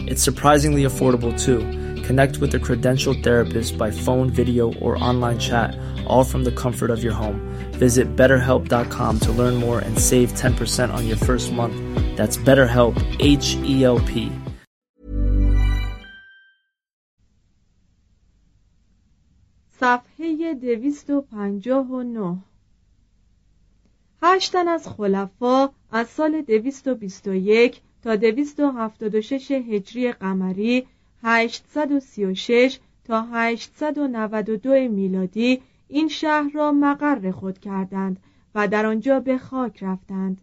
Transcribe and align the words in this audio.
It's 0.00 0.22
surprisingly 0.22 0.84
affordable 0.84 1.32
too. 1.38 1.60
Connect 2.02 2.38
with 2.38 2.54
a 2.54 2.58
credentialed 2.58 3.24
therapist 3.24 3.76
by 3.76 3.90
phone, 3.90 4.30
video, 4.30 4.72
or 4.74 5.02
online 5.02 5.38
chat, 5.38 5.76
all 6.06 6.22
from 6.22 6.44
the 6.44 6.52
comfort 6.52 6.90
of 6.90 7.02
your 7.02 7.12
home. 7.12 7.40
Visit 7.72 8.14
betterhelp.com 8.16 9.20
to 9.20 9.32
learn 9.32 9.56
more 9.56 9.80
and 9.80 9.98
save 9.98 10.32
10% 10.32 10.92
on 10.92 11.06
your 11.06 11.16
first 11.16 11.52
month. 11.52 11.76
That's 12.16 12.36
BetterHelp, 12.36 12.94
H 13.20 13.56
E 13.64 13.84
L 13.84 13.98
P. 14.00 14.30
صفحه 19.80 20.54
259 21.06 22.38
هشتن 24.22 24.68
از 24.68 24.88
خلفا 24.88 25.70
از 25.90 26.08
سال 26.08 26.42
221 26.42 27.80
تا 28.03 28.15
276 28.15 29.51
هجری 29.51 30.11
قمری 30.11 30.87
836 31.23 32.79
تا 33.03 33.21
892 33.21 34.89
میلادی 34.89 35.61
این 35.87 36.07
شهر 36.07 36.51
را 36.53 36.71
مقر 36.71 37.31
خود 37.31 37.59
کردند 37.59 38.19
و 38.55 38.67
در 38.67 38.85
آنجا 38.85 39.19
به 39.19 39.37
خاک 39.37 39.83
رفتند. 39.83 40.41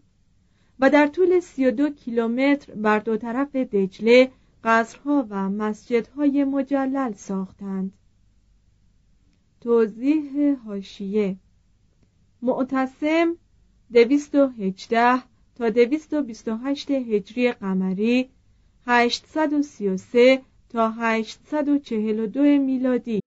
و 0.81 0.91
در 0.91 1.07
طول 1.07 1.41
32 1.41 1.91
کیلومتر 1.91 2.75
بر 2.75 2.99
دو 2.99 3.17
طرف 3.17 3.57
دجله 3.57 4.31
قصرها 4.65 5.27
و 5.31 5.49
مسجدهای 5.51 6.45
مجلل 6.45 7.13
ساختند. 7.13 7.93
توضیح 9.61 10.57
هاشیه 10.67 11.37
معتصم 12.43 13.37
218 13.93 15.23
تا 15.58 15.70
228 15.70 16.92
هجری 16.92 17.52
قمری 17.52 18.30
833 18.88 20.42
تا 20.70 20.94
842 21.00 22.60
میلادی 22.60 23.20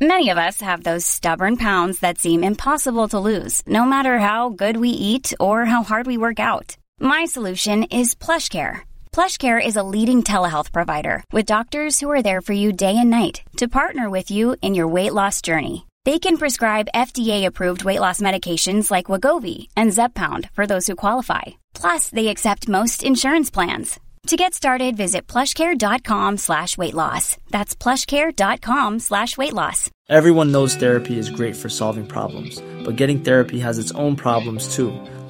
Many 0.00 0.28
of 0.28 0.36
us 0.36 0.60
have 0.60 0.82
those 0.82 1.06
stubborn 1.06 1.56
pounds 1.56 2.00
that 2.00 2.18
seem 2.18 2.44
impossible 2.44 3.08
to 3.08 3.18
lose, 3.18 3.62
no 3.66 3.86
matter 3.86 4.18
how 4.18 4.50
good 4.50 4.76
we 4.76 4.90
eat 4.90 5.32
or 5.40 5.64
how 5.64 5.82
hard 5.82 6.06
we 6.06 6.18
work 6.18 6.38
out. 6.38 6.76
My 7.00 7.24
solution 7.24 7.84
is 7.84 8.14
PlushCare. 8.14 8.80
PlushCare 9.16 9.66
is 9.68 9.76
a 9.76 9.88
leading 9.94 10.22
telehealth 10.22 10.70
provider 10.70 11.24
with 11.32 11.46
doctors 11.46 11.98
who 11.98 12.10
are 12.10 12.22
there 12.22 12.42
for 12.42 12.52
you 12.52 12.72
day 12.72 12.94
and 12.98 13.08
night 13.08 13.40
to 13.56 13.68
partner 13.68 14.10
with 14.10 14.30
you 14.30 14.56
in 14.60 14.74
your 14.74 14.86
weight 14.86 15.14
loss 15.14 15.40
journey. 15.40 15.86
They 16.03 16.17
can 16.17 16.37
prescribe 16.37 16.87
FDA-approved 16.95 17.83
weight 17.83 17.99
loss 17.99 18.21
medications 18.21 18.89
like 18.89 19.05
Wagovi 19.05 19.67
and 19.75 19.91
Zepbound 19.91 20.49
for 20.53 20.65
those 20.65 20.87
who 20.87 20.95
qualify. 20.95 21.61
Plus, 21.75 22.09
they 22.09 22.29
accept 22.29 22.67
most 22.67 23.03
insurance 23.03 23.51
plans. 23.51 23.99
To 24.27 24.37
get 24.37 24.53
started, 24.53 24.97
visit 24.97 25.27
plushcare.com 25.27 26.37
slash 26.37 26.77
weight 26.77 26.93
loss. 26.93 27.37
That's 27.49 27.75
plushcare.com 27.75 28.99
slash 28.99 29.37
weight 29.37 29.53
loss. 29.53 29.89
Everyone 30.09 30.51
knows 30.51 30.75
therapy 30.75 31.17
is 31.19 31.29
great 31.29 31.55
for 31.55 31.69
solving 31.69 32.05
problems, 32.07 32.61
but 32.83 32.95
getting 32.95 33.19
therapy 33.19 33.59
has 33.59 33.77
its 33.77 33.91
own 33.91 34.15
problems 34.15 34.75
too, 34.75 34.89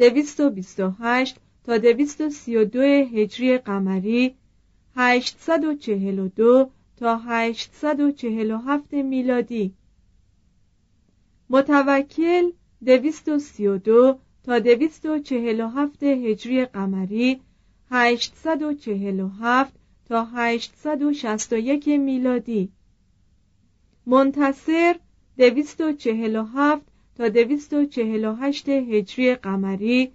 228 0.00 1.36
تا 1.64 1.78
232 1.78 2.80
هجری 3.14 3.58
قمری 3.58 4.34
842 4.96 6.70
تا 6.96 7.16
847 7.16 8.92
میلادی. 8.92 9.74
متوکل 11.50 12.50
232 12.82 14.18
تا 14.44 14.58
247 14.58 16.02
هجری 16.02 16.64
قمری 16.64 17.40
847 17.90 19.72
تا 20.08 20.24
861 20.24 21.88
میلادی. 21.88 22.72
منتصر 24.06 24.96
247 25.38 26.89
تا 27.20 27.28
248 27.28 28.68
هجری 28.68 29.34
قمری 29.34 30.12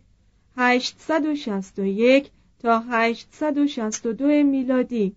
861 0.57 2.31
تا 2.59 2.79
862 2.79 4.43
میلادی. 4.43 5.15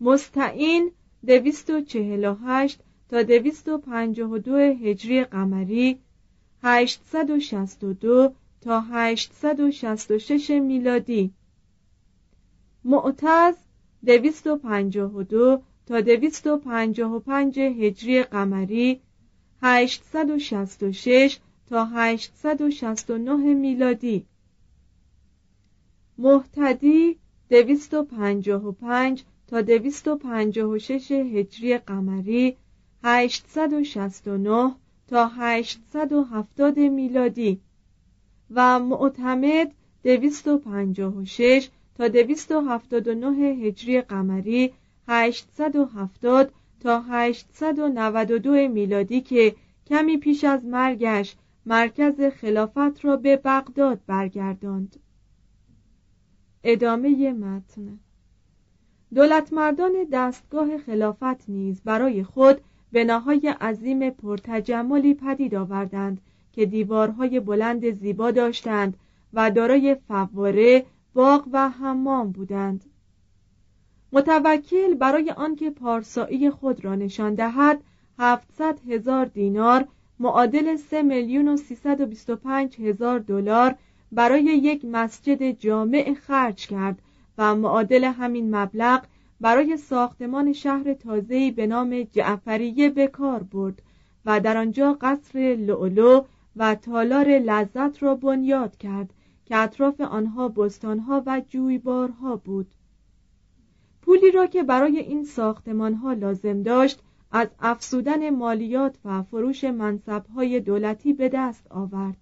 مستعین 0.00 0.90
248 1.26 2.80
تا 3.08 3.22
252 3.22 4.56
هجری 4.56 5.24
قمری 5.24 5.98
862 6.62 8.34
تا 8.60 8.80
866 8.80 10.50
میلادی. 10.50 11.30
معتز 12.84 13.54
252 14.06 15.62
تا 15.86 16.00
255 16.00 17.60
هجری 17.60 18.22
قمری 18.22 19.00
866 19.62 21.38
تا 21.68 21.84
869 21.84 23.54
میلادی. 23.54 24.26
مهتدی 26.18 27.16
255 27.50 29.24
تا 29.46 29.60
256 29.60 31.12
هجری 31.12 31.78
قمری 31.78 32.56
869 33.02 34.74
تا 35.08 35.26
870 35.26 36.78
میلادی 36.78 37.60
و 38.50 38.78
معتمد 38.78 39.72
256 40.04 41.68
تا 41.94 42.08
279 42.08 43.26
هجری 43.38 44.00
قمری 44.00 44.72
870 45.08 46.52
تا 46.84 47.00
892 47.00 48.68
میلادی 48.68 49.20
که 49.20 49.54
کمی 49.86 50.16
پیش 50.16 50.44
از 50.44 50.64
مرگش 50.64 51.36
مرکز 51.66 52.20
خلافت 52.20 53.04
را 53.04 53.16
به 53.16 53.36
بغداد 53.36 54.00
برگرداند. 54.06 54.96
ادامه 56.64 57.32
متن. 57.32 57.98
دولتمردان 59.14 59.92
دستگاه 60.12 60.78
خلافت 60.78 61.48
نیز 61.48 61.82
برای 61.82 62.24
خود 62.24 62.60
بناهای 62.92 63.48
عظیم 63.60 64.10
پرتجملی 64.10 65.14
پدید 65.14 65.54
آوردند 65.54 66.20
که 66.52 66.66
دیوارهای 66.66 67.40
بلند 67.40 67.90
زیبا 67.90 68.30
داشتند 68.30 68.96
و 69.32 69.50
دارای 69.50 69.96
فواره 70.08 70.86
باغ 71.14 71.48
و 71.52 71.70
حمام 71.70 72.32
بودند. 72.32 72.84
متوکل 74.14 74.94
برای 74.94 75.30
آنکه 75.30 75.70
پارسایی 75.70 76.50
خود 76.50 76.84
را 76.84 76.94
نشان 76.94 77.34
دهد 77.34 77.80
هفتصد 78.18 78.78
هزار 78.88 79.26
دینار 79.26 79.88
معادل 80.20 80.76
سه 80.76 81.02
میلیون 81.02 81.48
و 81.48 81.56
سیصد 81.56 82.00
و 82.00 82.06
بیست 82.06 82.30
و 82.30 82.36
پنج 82.36 82.80
هزار 82.80 83.18
دلار 83.18 83.74
برای 84.12 84.42
یک 84.42 84.84
مسجد 84.84 85.50
جامع 85.50 86.14
خرج 86.14 86.66
کرد 86.66 86.98
و 87.38 87.54
معادل 87.54 88.04
همین 88.04 88.56
مبلغ 88.56 89.02
برای 89.40 89.76
ساختمان 89.76 90.52
شهر 90.52 90.94
تازه‌ای 90.94 91.50
به 91.50 91.66
نام 91.66 92.02
جعفریه 92.02 92.90
به 92.90 93.06
کار 93.06 93.42
برد 93.42 93.82
و 94.24 94.40
در 94.40 94.56
آنجا 94.56 94.98
قصر 95.00 95.38
لولو 95.38 96.24
و 96.56 96.74
تالار 96.74 97.28
لذت 97.28 98.02
را 98.02 98.14
بنیاد 98.14 98.76
کرد 98.76 99.10
که 99.46 99.56
اطراف 99.56 100.00
آنها 100.00 100.48
بستانها 100.48 101.22
و 101.26 101.42
جویبارها 101.48 102.36
بود. 102.36 102.66
پولی 104.04 104.30
را 104.30 104.46
که 104.46 104.62
برای 104.62 104.98
این 104.98 105.24
ساختمانها 105.24 106.12
لازم 106.12 106.62
داشت 106.62 107.02
از 107.32 107.48
افسودن 107.60 108.30
مالیات 108.30 108.98
و 109.04 109.22
فروش 109.22 109.64
منصبهای 109.64 110.60
دولتی 110.60 111.12
به 111.12 111.28
دست 111.28 111.66
آورد. 111.70 112.16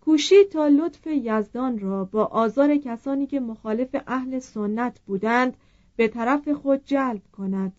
کوشید 0.00 0.48
تا 0.48 0.68
لطف 0.68 1.06
یزدان 1.06 1.78
را 1.78 2.04
با 2.04 2.24
آزار 2.24 2.76
کسانی 2.76 3.26
که 3.26 3.40
مخالف 3.40 3.96
اهل 4.06 4.38
سنت 4.38 5.00
بودند 5.06 5.56
به 5.96 6.08
طرف 6.08 6.48
خود 6.48 6.84
جلب 6.84 7.22
کند. 7.32 7.72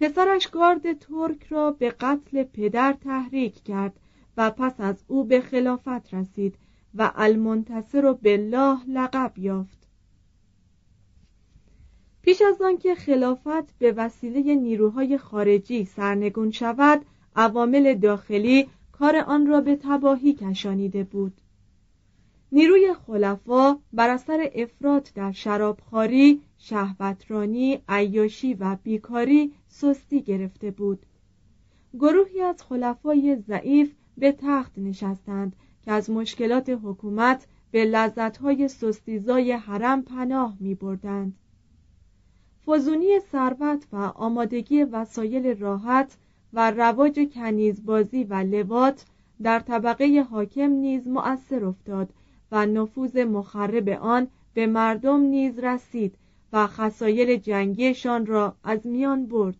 پسرش 0.00 0.46
گارد 0.46 0.98
ترک 0.98 1.46
را 1.46 1.70
به 1.70 1.90
قتل 1.90 2.42
پدر 2.42 2.92
تحریک 2.92 3.64
کرد 3.64 4.00
و 4.36 4.50
پس 4.50 4.74
از 4.78 5.04
او 5.08 5.24
به 5.24 5.40
خلافت 5.40 6.14
رسید 6.14 6.54
و 6.94 7.12
المنتصر 7.14 8.04
و 8.04 8.14
بالله 8.14 8.78
لقب 8.88 9.32
یافت. 9.38 9.79
پیش 12.22 12.42
از 12.42 12.62
آنکه 12.62 12.94
خلافت 12.94 13.78
به 13.78 13.92
وسیله 13.92 14.54
نیروهای 14.54 15.18
خارجی 15.18 15.84
سرنگون 15.84 16.50
شود 16.50 17.04
عوامل 17.36 17.94
داخلی 17.94 18.68
کار 18.92 19.16
آن 19.16 19.46
را 19.46 19.60
به 19.60 19.76
تباهی 19.76 20.32
کشانیده 20.32 21.04
بود 21.04 21.32
نیروی 22.52 22.94
خلفا 22.94 23.78
بر 23.92 24.08
اثر 24.10 24.50
افراط 24.54 25.14
در 25.14 25.32
شرابخواری 25.32 26.40
شهوترانی 26.58 27.82
عیاشی 27.88 28.54
و 28.54 28.76
بیکاری 28.82 29.52
سستی 29.68 30.22
گرفته 30.22 30.70
بود 30.70 31.06
گروهی 31.94 32.40
از 32.40 32.62
خلفای 32.62 33.36
ضعیف 33.36 33.94
به 34.18 34.32
تخت 34.32 34.78
نشستند 34.78 35.56
که 35.84 35.92
از 35.92 36.10
مشکلات 36.10 36.78
حکومت 36.84 37.46
به 37.70 37.84
لذتهای 37.84 38.68
سستیزای 38.68 39.52
حرم 39.52 40.02
پناه 40.02 40.56
می 40.60 40.74
بردند. 40.74 41.34
فزونی 42.70 43.20
ثروت 43.32 43.86
و 43.92 43.96
آمادگی 43.96 44.82
وسایل 44.84 45.58
راحت 45.58 46.16
و 46.52 46.70
رواج 46.70 47.28
کنیزبازی 47.34 48.24
و 48.24 48.34
لوات 48.34 49.04
در 49.42 49.60
طبقه 49.60 50.26
حاکم 50.30 50.70
نیز 50.70 51.08
مؤثر 51.08 51.64
افتاد 51.64 52.08
و 52.52 52.66
نفوذ 52.66 53.16
مخرب 53.16 53.88
آن 53.88 54.28
به 54.54 54.66
مردم 54.66 55.20
نیز 55.20 55.58
رسید 55.58 56.14
و 56.52 56.66
خسایل 56.66 57.36
جنگیشان 57.36 58.26
را 58.26 58.54
از 58.64 58.86
میان 58.86 59.26
برد. 59.26 59.56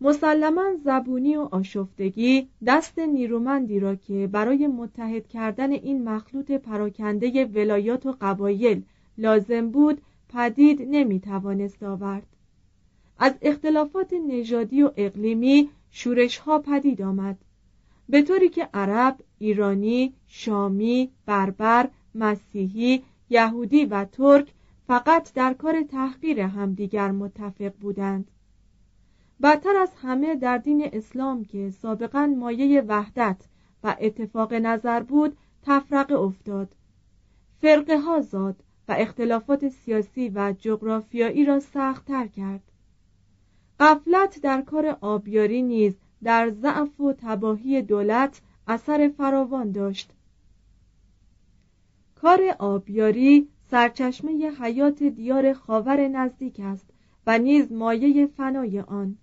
مسلما 0.00 0.64
زبونی 0.84 1.36
و 1.36 1.48
آشفتگی 1.50 2.48
دست 2.66 2.98
نیرومندی 2.98 3.80
را 3.80 3.94
که 3.94 4.26
برای 4.32 4.66
متحد 4.66 5.28
کردن 5.28 5.72
این 5.72 6.08
مخلوط 6.08 6.50
پراکنده 6.50 7.44
ولایات 7.44 8.06
و 8.06 8.14
قبایل 8.20 8.82
لازم 9.18 9.70
بود 9.70 10.00
پدید 10.28 10.82
نمی 10.90 11.20
توانست 11.20 11.82
آورد. 11.82 12.26
از 13.18 13.34
اختلافات 13.42 14.12
نژادی 14.12 14.82
و 14.82 14.90
اقلیمی 14.96 15.70
شورش 15.90 16.38
ها 16.38 16.58
پدید 16.58 17.02
آمد. 17.02 17.38
به 18.08 18.22
طوری 18.22 18.48
که 18.48 18.68
عرب، 18.74 19.20
ایرانی، 19.38 20.14
شامی، 20.26 21.10
بربر، 21.26 21.88
مسیحی، 22.14 23.02
یهودی 23.30 23.84
و 23.84 24.04
ترک 24.04 24.52
فقط 24.86 25.32
در 25.34 25.54
کار 25.54 25.82
تحقیر 25.82 26.40
همدیگر 26.40 27.10
متفق 27.10 27.72
بودند. 27.80 28.30
بدتر 29.42 29.76
از 29.76 29.90
همه 30.02 30.34
در 30.34 30.58
دین 30.58 30.88
اسلام 30.92 31.44
که 31.44 31.70
سابقا 31.70 32.26
مایه 32.26 32.80
وحدت 32.80 33.44
و 33.84 33.96
اتفاق 34.00 34.54
نظر 34.54 35.02
بود 35.02 35.36
تفرقه 35.62 36.14
افتاد. 36.14 36.74
فرقه 37.60 37.98
ها 37.98 38.20
زاد. 38.20 38.62
و 38.88 38.94
اختلافات 38.98 39.68
سیاسی 39.68 40.28
و 40.28 40.54
جغرافیایی 40.58 41.44
را 41.44 41.60
سختتر 41.60 42.26
کرد. 42.26 42.62
قفلت 43.80 44.40
در 44.42 44.62
کار 44.62 44.98
آبیاری 45.00 45.62
نیز 45.62 45.94
در 46.22 46.50
ضعف 46.50 47.00
و 47.00 47.12
تباهی 47.12 47.82
دولت 47.82 48.40
اثر 48.66 49.08
فراوان 49.08 49.72
داشت. 49.72 50.12
کار 52.14 52.40
آبیاری 52.58 53.48
سرچشمه 53.70 54.50
حیات 54.60 55.02
دیار 55.02 55.52
خاور 55.52 56.08
نزدیک 56.08 56.60
است 56.60 56.90
و 57.26 57.38
نیز 57.38 57.72
مایه 57.72 58.26
فنای 58.26 58.80
آن. 58.80 59.18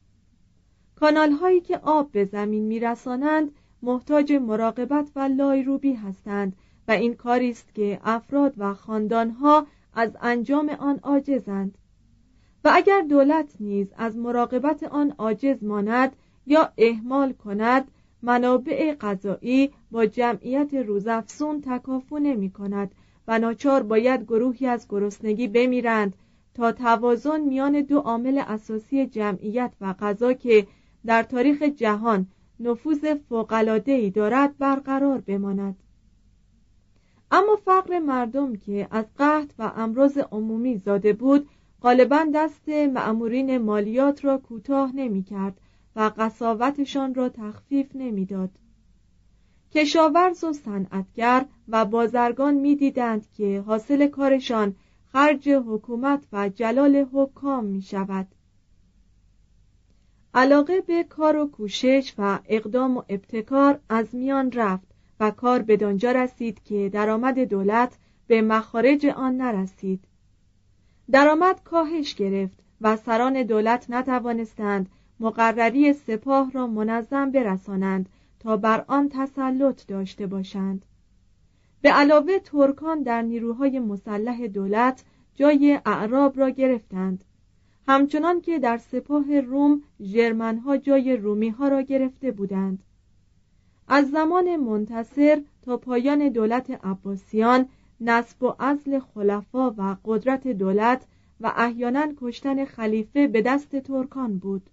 کانال 0.95 1.31
هایی 1.31 1.61
که 1.61 1.77
آب 1.77 2.11
به 2.11 2.25
زمین 2.25 2.63
میرسانند 2.63 3.51
محتاج 3.81 4.33
مراقبت 4.33 5.11
و 5.15 5.19
لایروبی 5.19 5.93
هستند 5.93 6.55
و 6.87 6.91
این 6.91 7.13
کاری 7.13 7.49
است 7.49 7.73
که 7.75 7.99
افراد 8.03 8.53
و 8.57 8.73
خاندانها 8.73 9.67
از 9.93 10.17
انجام 10.21 10.69
آن 10.69 10.99
عاجزند. 11.03 11.77
و 12.63 12.71
اگر 12.73 13.01
دولت 13.01 13.55
نیز 13.59 13.87
از 13.97 14.17
مراقبت 14.17 14.83
آن 14.83 15.13
عاجز 15.17 15.63
ماند 15.63 16.15
یا 16.45 16.71
اهمال 16.77 17.33
کند 17.33 17.91
منابع 18.21 18.93
غذایی 18.93 19.71
با 19.91 20.05
جمعیت 20.05 20.73
روزافزون 20.73 21.61
تکافو 21.61 22.19
نمی 22.19 22.49
کند 22.49 22.91
و 23.27 23.39
ناچار 23.39 23.83
باید 23.83 24.23
گروهی 24.23 24.67
از 24.67 24.87
گرسنگی 24.89 25.47
بمیرند 25.47 26.15
تا 26.53 26.71
توازن 26.71 27.39
میان 27.39 27.81
دو 27.81 27.99
عامل 27.99 28.41
اساسی 28.47 29.05
جمعیت 29.05 29.71
و 29.81 29.93
غذا 29.93 30.33
که 30.33 30.67
در 31.05 31.23
تاریخ 31.23 31.61
جهان 31.61 32.27
نفوذ 32.59 33.13
فوق‌العاده‌ای 33.29 34.09
دارد 34.09 34.57
برقرار 34.57 35.21
بماند. 35.21 35.75
اما 37.35 37.55
فقر 37.55 37.99
مردم 37.99 38.55
که 38.55 38.87
از 38.91 39.05
قحط 39.17 39.49
و 39.59 39.71
امراض 39.75 40.17
عمومی 40.17 40.77
زاده 40.77 41.13
بود 41.13 41.49
غالبا 41.81 42.25
دست 42.33 42.69
معمورین 42.69 43.57
مالیات 43.57 44.25
را 44.25 44.37
کوتاه 44.37 44.95
نمی 44.95 45.23
کرد 45.23 45.61
و 45.95 46.11
قصاوتشان 46.17 47.15
را 47.15 47.29
تخفیف 47.29 47.95
نمی‌داد. 47.95 48.49
کشاورز 49.71 50.43
و 50.43 50.53
صنعتگر 50.53 51.45
و 51.67 51.85
بازرگان 51.85 52.53
می‌دیدند 52.53 53.27
که 53.37 53.63
حاصل 53.67 54.07
کارشان 54.07 54.75
خرج 55.13 55.49
حکومت 55.49 56.27
و 56.33 56.49
جلال 56.49 57.05
حکام 57.13 57.65
می 57.65 57.81
شود 57.81 58.27
علاقه 60.33 60.81
به 60.81 61.03
کار 61.03 61.37
و 61.37 61.47
کوشش 61.47 62.13
و 62.17 62.39
اقدام 62.45 62.97
و 62.97 63.03
ابتکار 63.09 63.79
از 63.89 64.15
میان 64.15 64.51
رفت 64.51 64.94
و 65.19 65.31
کار 65.31 65.61
به 65.61 65.77
دانجا 65.77 66.11
رسید 66.11 66.63
که 66.63 66.89
درآمد 66.89 67.39
دولت 67.39 67.97
به 68.27 68.41
مخارج 68.41 69.05
آن 69.05 69.37
نرسید. 69.37 70.03
درآمد 71.11 71.63
کاهش 71.63 72.15
گرفت 72.15 72.59
و 72.81 72.95
سران 72.95 73.43
دولت 73.43 73.89
نتوانستند 73.89 74.89
مقرری 75.19 75.93
سپاه 75.93 76.51
را 76.51 76.67
منظم 76.67 77.31
برسانند 77.31 78.09
تا 78.39 78.57
بر 78.57 78.85
آن 78.87 79.09
تسلط 79.09 79.87
داشته 79.87 80.27
باشند. 80.27 80.85
به 81.81 81.89
علاوه 81.91 82.39
ترکان 82.39 83.03
در 83.03 83.21
نیروهای 83.21 83.79
مسلح 83.79 84.47
دولت 84.47 85.03
جای 85.35 85.79
اعراب 85.85 86.39
را 86.39 86.49
گرفتند. 86.49 87.23
همچنان 87.87 88.41
که 88.41 88.59
در 88.59 88.77
سپاه 88.77 89.39
روم 89.39 89.81
ژرمنها 90.01 90.77
جای 90.77 91.17
رومی 91.17 91.49
ها 91.49 91.67
را 91.67 91.81
گرفته 91.81 92.31
بودند. 92.31 92.83
از 93.87 94.11
زمان 94.11 94.55
منتصر 94.55 95.41
تا 95.61 95.77
پایان 95.77 96.29
دولت 96.29 96.85
عباسیان 96.85 97.69
نصب 98.01 98.43
و 98.43 98.55
عزل 98.59 98.99
خلفا 98.99 99.71
و 99.77 99.97
قدرت 100.05 100.47
دولت 100.47 101.05
و 101.41 101.53
احیانا 101.55 102.13
کشتن 102.21 102.65
خلیفه 102.65 103.27
به 103.27 103.41
دست 103.41 103.75
ترکان 103.75 104.37
بود. 104.37 104.69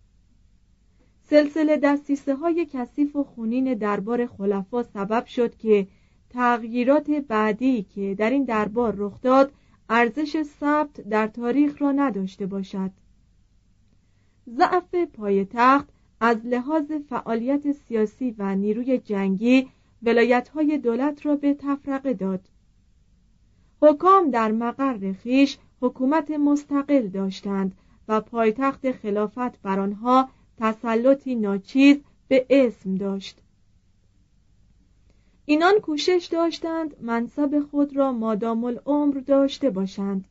سلسله 1.23 1.77
دستیسه 1.77 2.35
های 2.35 2.67
کثیف 2.73 3.17
و 3.17 3.25
خونین 3.25 3.75
دربار 3.75 4.27
خلفا 4.27 4.83
سبب 4.83 5.27
شد 5.27 5.57
که 5.57 5.87
تغییرات 6.31 7.11
بعدی 7.11 7.83
که 7.83 8.15
در 8.15 8.31
این 8.31 8.45
دربار 8.45 8.95
رخ 8.97 9.21
داد 9.21 9.53
ارزش 9.89 10.43
ثبت 10.43 11.01
در 11.01 11.27
تاریخ 11.27 11.83
را 11.83 11.93
نداشته 11.93 12.47
باشد. 12.47 12.91
ضعف 14.49 14.95
پایتخت 14.95 15.89
از 16.25 16.47
لحاظ 16.47 16.93
فعالیت 17.09 17.73
سیاسی 17.73 18.35
و 18.39 18.55
نیروی 18.55 18.99
جنگی 18.99 19.69
های 20.55 20.79
دولت 20.79 21.27
را 21.27 21.37
به 21.37 21.55
تفرقه 21.55 22.15
داد. 22.15 22.41
حکام 23.81 24.31
در 24.31 24.53
مقر 24.53 25.13
خیش 25.13 25.59
حکومت 25.81 26.31
مستقل 26.31 27.09
داشتند 27.09 27.75
و 28.09 28.21
پایتخت 28.21 28.93
خلافت 28.93 29.63
بر 29.63 29.81
آنها 29.81 30.29
تسلطی 30.59 31.35
ناچیز 31.35 31.97
به 32.29 32.47
اسم 32.51 32.95
داشت. 32.95 33.39
اینان 35.45 35.79
کوشش 35.79 36.29
داشتند 36.33 36.97
منصب 37.01 37.61
خود 37.71 37.97
را 37.97 38.13
مادام 38.13 38.65
العمر 38.65 39.21
داشته 39.21 39.71
باشند. 39.71 40.25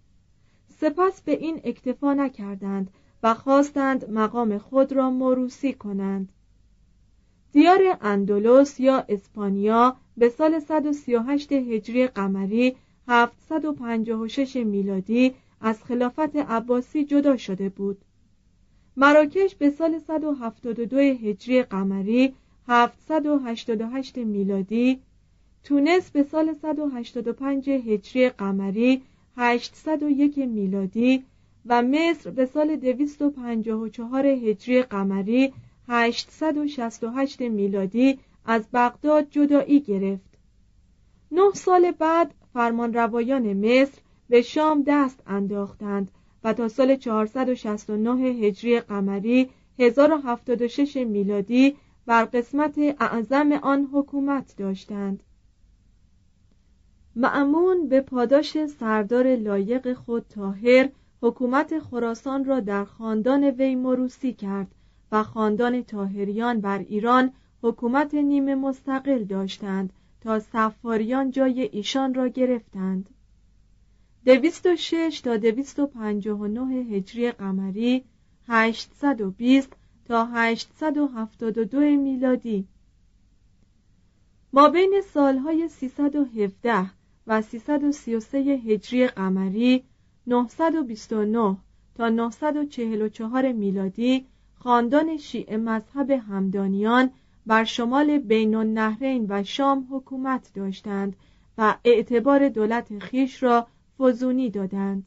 سپس 0.69 1.21
به 1.21 1.31
این 1.31 1.61
اکتفا 1.63 2.13
نکردند 2.13 2.91
و 3.23 3.33
خواستند 3.33 4.09
مقام 4.09 4.57
خود 4.57 4.93
را 4.93 5.09
موروسی 5.09 5.73
کنند. 5.73 6.31
دیار 7.51 7.97
اندلس 8.01 8.79
یا 8.79 9.05
اسپانیا 9.09 9.95
به 10.17 10.29
سال 10.29 10.59
138 10.59 11.51
هجری 11.51 12.07
قمری 12.07 12.75
756 13.07 14.55
میلادی 14.55 15.35
از 15.61 15.83
خلافت 15.83 16.35
عباسی 16.35 17.05
جدا 17.05 17.37
شده 17.37 17.69
بود. 17.69 18.01
مراکش 18.97 19.55
به 19.55 19.69
سال 19.69 19.99
172 19.99 20.97
هجری 20.97 21.63
قمری 21.63 22.33
788 22.67 24.17
میلادی 24.17 25.01
تونس 25.63 26.11
به 26.11 26.23
سال 26.23 26.53
185 26.53 27.69
هجری 27.69 28.29
قمری 28.29 29.01
801 29.37 30.37
میلادی 30.37 31.23
و 31.65 31.81
مصر 31.81 32.29
به 32.29 32.45
سال 32.45 32.75
254 32.75 34.25
هجری 34.25 34.83
قمری 34.83 35.53
868 35.87 37.41
میلادی 37.41 38.19
از 38.45 38.67
بغداد 38.73 39.27
جدایی 39.29 39.79
گرفت. 39.79 40.37
نه 41.31 41.51
سال 41.53 41.91
بعد 41.91 42.33
فرمانروایان 42.53 43.53
مصر 43.53 44.01
به 44.29 44.41
شام 44.41 44.83
دست 44.87 45.23
انداختند 45.27 46.11
و 46.43 46.53
تا 46.53 46.67
سال 46.67 46.95
469 46.95 48.11
هجری 48.21 48.79
قمری 48.79 49.49
1076 49.79 50.97
میلادی 50.97 51.75
بر 52.05 52.25
قسمت 52.25 52.77
اعظم 52.99 53.51
آن 53.51 53.89
حکومت 53.93 54.55
داشتند. 54.57 55.23
معمون 57.15 57.87
به 57.87 58.01
پاداش 58.01 58.65
سردار 58.65 59.35
لایق 59.35 59.93
خود 59.93 60.25
تاهر 60.29 60.89
حکومت 61.21 61.79
خراسان 61.79 62.45
را 62.45 62.59
در 62.59 62.85
خاندان 62.85 63.43
وی 63.43 63.75
مروسی 63.75 64.33
کرد 64.33 64.75
و 65.11 65.23
خاندان 65.23 65.83
تاهریان 65.83 66.61
بر 66.61 66.79
ایران 66.79 67.31
حکومت 67.63 68.13
نیمه 68.13 68.55
مستقل 68.55 69.23
داشتند 69.23 69.93
تا 70.21 70.39
سفاریان 70.39 71.31
جای 71.31 71.61
ایشان 71.61 72.13
را 72.13 72.27
گرفتند. 72.27 73.09
دویست 74.25 74.65
و 74.65 74.75
شش 74.75 75.21
تا 75.23 75.37
دویست 75.37 75.79
و 75.79 75.87
پنجاه 75.87 76.39
و 76.39 76.47
نه 76.47 76.75
هجری 76.75 77.31
قمری 77.31 78.05
هشتصد 78.47 79.21
و 79.21 79.31
بیست 79.31 79.73
تا 80.05 80.25
هشتصد 80.25 80.97
و 80.97 81.07
هفتاد 81.07 81.57
و 81.57 81.63
دو 81.65 81.79
میلادی. 81.79 82.67
ما 84.53 84.69
بین 84.69 85.01
سالهای 85.13 85.67
سیصد 85.67 86.15
و 86.15 86.25
هفده 86.25 86.91
و 87.27 87.41
سیصد 87.41 87.83
و 87.83 87.91
سی 87.91 88.15
و 88.15 88.19
سه 88.19 88.37
هجری 88.37 89.07
قمری 89.07 89.83
929 90.27 91.57
تا 91.95 92.09
944 92.09 93.51
میلادی 93.51 94.25
خاندان 94.53 95.17
شیعه 95.17 95.57
مذهب 95.57 96.11
همدانیان 96.11 97.11
بر 97.45 97.63
شمال 97.63 98.17
بین 98.17 98.55
النهرین 98.55 99.25
و 99.29 99.43
شام 99.43 99.87
حکومت 99.91 100.51
داشتند 100.53 101.15
و 101.57 101.77
اعتبار 101.83 102.49
دولت 102.49 102.99
خیش 102.99 103.43
را 103.43 103.67
فزونی 103.99 104.49
دادند. 104.49 105.05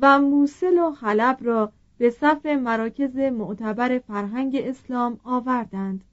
و 0.00 0.20
موسل 0.20 0.78
و 0.78 0.90
حلب 0.90 1.38
را 1.40 1.72
به 1.98 2.10
صف 2.10 2.46
مراکز 2.46 3.16
معتبر 3.16 3.98
فرهنگ 3.98 4.56
اسلام 4.56 5.20
آوردند. 5.24 6.04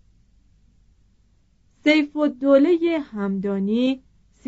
سیف 1.84 2.16
و 2.16 2.28
دوله 2.28 3.00
همدانی 3.00 4.04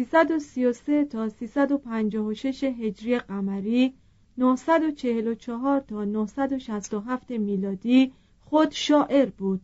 333 0.06 1.06
تا 1.06 1.30
356 1.30 2.64
هجری 2.64 3.20
قمری 3.20 3.94
944 4.38 5.80
تا 5.80 6.06
967 6.06 7.32
میلادی 7.32 8.12
خود 8.42 8.72
شاعر 8.72 9.26
بود. 9.26 9.62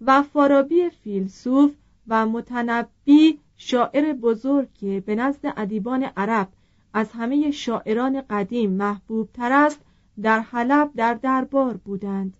و 0.00 0.22
فارابی 0.22 0.90
فیلسوف 0.90 1.72
و 2.08 2.26
متنبی 2.26 3.38
شاعر 3.56 4.12
بزرگ 4.12 4.68
که 4.74 5.02
به 5.06 5.14
نزد 5.14 5.52
ادیبان 5.56 6.02
عرب 6.02 6.48
از 6.94 7.12
همه 7.12 7.50
شاعران 7.50 8.20
قدیم 8.30 8.70
محبوب 8.70 9.28
تر 9.34 9.52
است 9.52 9.80
در 10.22 10.40
حلب 10.40 10.90
در 10.96 11.14
دربار 11.14 11.76
بودند. 11.76 12.36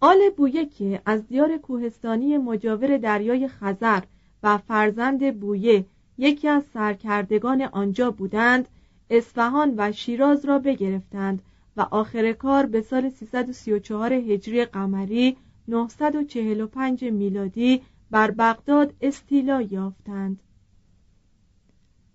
آل 0.00 0.30
بویه 0.36 0.66
که 0.66 1.02
از 1.06 1.26
دیار 1.26 1.58
کوهستانی 1.58 2.38
مجاور 2.38 2.98
دریای 2.98 3.48
خزر 3.48 4.02
و 4.42 4.58
فرزند 4.58 5.40
بویه 5.40 5.84
یکی 6.18 6.48
از 6.48 6.64
سرکردگان 6.74 7.62
آنجا 7.62 8.10
بودند 8.10 8.68
اصفهان 9.10 9.74
و 9.76 9.92
شیراز 9.92 10.44
را 10.44 10.58
بگرفتند 10.58 11.42
و 11.76 11.86
آخر 11.90 12.32
کار 12.32 12.66
به 12.66 12.80
سال 12.80 13.08
334 13.08 14.12
هجری 14.12 14.64
قمری 14.64 15.36
945 15.68 17.04
میلادی 17.04 17.82
بر 18.10 18.30
بغداد 18.30 18.94
استیلا 19.00 19.62
یافتند. 19.62 20.40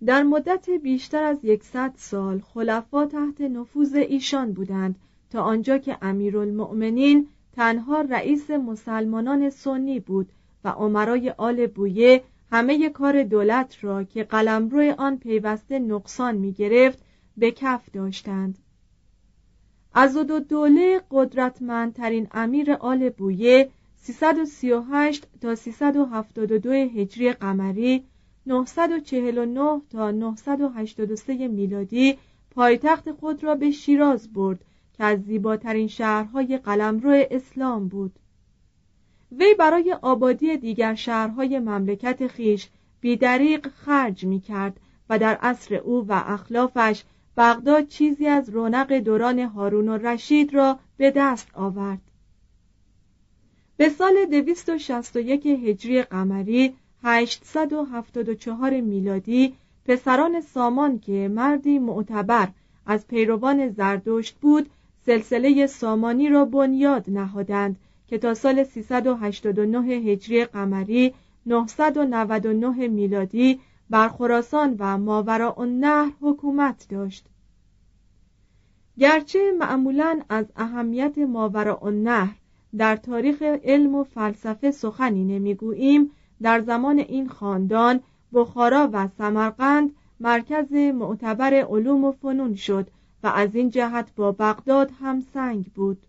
در 0.06 0.22
مدت 0.22 0.70
بیشتر 0.70 1.22
از 1.24 1.44
یکصد 1.44 1.92
سال 1.96 2.40
خلفا 2.40 3.06
تحت 3.06 3.40
نفوذ 3.40 3.94
ایشان 3.94 4.52
بودند 4.52 4.98
تا 5.30 5.42
آنجا 5.42 5.78
که 5.78 5.98
امیرالمؤمنین 6.02 7.28
تنها 7.52 8.00
رئیس 8.00 8.50
مسلمانان 8.50 9.50
سنی 9.50 10.00
بود 10.00 10.32
و 10.64 10.68
عمرای 10.68 11.30
آل 11.30 11.66
بویه 11.66 12.22
همه 12.50 12.88
کار 12.88 13.22
دولت 13.22 13.76
را 13.80 14.04
که 14.04 14.24
قلمرو 14.24 14.94
آن 14.98 15.18
پیوسته 15.18 15.78
نقصان 15.78 16.34
می 16.34 16.52
گرفت 16.52 16.98
به 17.36 17.50
کف 17.50 17.90
داشتند. 17.92 18.58
از 19.94 20.16
دو 20.16 20.40
دوله 20.40 21.00
قدرتمندترین 21.10 22.28
امیر 22.30 22.72
آل 22.72 23.08
بویه 23.08 23.70
338 23.96 25.26
تا 25.40 25.54
372 25.54 26.72
هجری 26.72 27.32
قمری 27.32 28.04
949 28.46 29.80
تا 29.90 30.10
983 30.10 31.48
میلادی 31.48 32.18
پایتخت 32.50 33.12
خود 33.12 33.44
را 33.44 33.54
به 33.54 33.70
شیراز 33.70 34.32
برد 34.32 34.64
که 34.92 35.04
از 35.04 35.22
زیباترین 35.22 35.88
شهرهای 35.88 36.58
قلمرو 36.58 37.26
اسلام 37.30 37.88
بود. 37.88 38.12
وی 39.32 39.54
برای 39.54 39.96
آبادی 40.02 40.56
دیگر 40.56 40.94
شهرهای 40.94 41.58
مملکت 41.58 42.26
خیش 42.26 42.68
بیدریق 43.00 43.68
خرج 43.68 44.24
می 44.24 44.40
کرد 44.40 44.80
و 45.10 45.18
در 45.18 45.34
عصر 45.34 45.74
او 45.74 46.06
و 46.08 46.22
اخلافش 46.26 47.04
بغداد 47.36 47.86
چیزی 47.86 48.26
از 48.26 48.48
رونق 48.48 48.92
دوران 48.92 49.38
هارون 49.38 49.88
و 49.88 49.98
رشید 49.98 50.54
را 50.54 50.78
به 50.96 51.10
دست 51.16 51.48
آورد. 51.54 52.00
به 53.76 53.88
سال 53.88 54.24
261 54.24 55.46
هجری 55.46 56.02
قمری 56.02 56.74
874 57.02 58.80
میلادی 58.80 59.54
پسران 59.84 60.40
سامان 60.40 60.98
که 60.98 61.28
مردی 61.34 61.78
معتبر 61.78 62.48
از 62.86 63.06
پیروان 63.08 63.68
زردشت 63.68 64.36
بود 64.40 64.70
سلسله 65.06 65.66
سامانی 65.66 66.28
را 66.28 66.44
بنیاد 66.44 67.04
نهادند 67.08 67.76
که 68.08 68.18
تا 68.18 68.34
سال 68.34 68.64
389 68.64 69.78
هجری 69.78 70.44
قمری 70.44 71.14
999 71.46 72.88
میلادی 72.88 73.60
بر 73.90 74.08
خراسان 74.08 74.76
و 74.78 74.98
ماوراء 74.98 75.60
النهر 75.60 76.12
حکومت 76.20 76.86
داشت. 76.88 77.26
گرچه 78.98 79.52
معمولا 79.58 80.20
از 80.28 80.46
اهمیت 80.56 81.18
ماوراء 81.18 81.86
النهر 81.86 82.34
در 82.76 82.96
تاریخ 82.96 83.42
علم 83.42 83.94
و 83.94 84.04
فلسفه 84.04 84.70
سخنی 84.70 85.24
نمی‌گوییم 85.24 86.10
در 86.42 86.60
زمان 86.60 86.98
این 86.98 87.28
خاندان 87.28 88.00
بخارا 88.32 88.90
و 88.92 89.08
سمرقند 89.18 89.90
مرکز 90.20 90.72
معتبر 90.72 91.54
علوم 91.54 92.04
و 92.04 92.12
فنون 92.12 92.54
شد 92.54 92.88
و 93.22 93.26
از 93.26 93.54
این 93.54 93.70
جهت 93.70 94.14
با 94.16 94.32
بغداد 94.32 94.90
هم 95.00 95.20
سنگ 95.20 95.64
بود. 95.74 96.06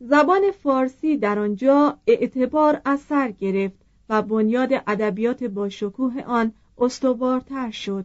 زبان 0.00 0.50
فارسی 0.62 1.16
در 1.16 1.38
آنجا 1.38 1.98
اعتبار 2.06 2.80
از 2.84 3.00
سر 3.00 3.30
گرفت 3.30 3.78
و 4.08 4.22
بنیاد 4.22 4.72
ادبیات 4.72 5.44
با 5.44 5.68
شکوه 5.68 6.22
آن 6.22 6.52
استوارتر 6.78 7.70
شد. 7.70 8.04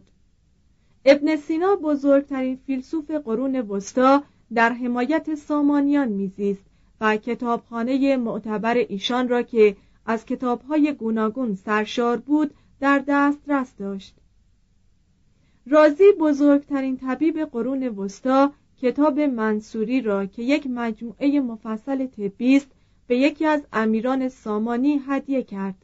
ابن 1.04 1.36
سینا 1.36 1.76
بزرگترین 1.76 2.58
فیلسوف 2.66 3.10
قرون 3.10 3.56
وسطا 3.56 4.22
در 4.54 4.72
حمایت 4.72 5.34
سامانیان 5.34 6.08
میزیست 6.08 6.64
و 7.00 7.16
کتابخانه 7.16 8.16
معتبر 8.16 8.74
ایشان 8.74 9.28
را 9.28 9.42
که 9.42 9.76
از 10.06 10.24
کتابهای 10.24 10.92
گوناگون 10.92 11.54
سرشار 11.54 12.16
بود 12.16 12.54
در 12.80 13.04
دسترس 13.08 13.76
داشت. 13.76 14.14
رازی 15.66 16.12
بزرگترین 16.20 16.96
طبیب 16.96 17.44
قرون 17.44 17.88
وسطا 17.88 18.52
کتاب 18.82 19.20
منصوری 19.20 20.00
را 20.00 20.26
که 20.26 20.42
یک 20.42 20.66
مجموعه 20.66 21.40
مفصل 21.40 22.06
طبی 22.06 22.56
است 22.56 22.70
به 23.06 23.18
یکی 23.18 23.46
از 23.46 23.62
امیران 23.72 24.28
سامانی 24.28 25.00
هدیه 25.08 25.42
کرد. 25.42 25.74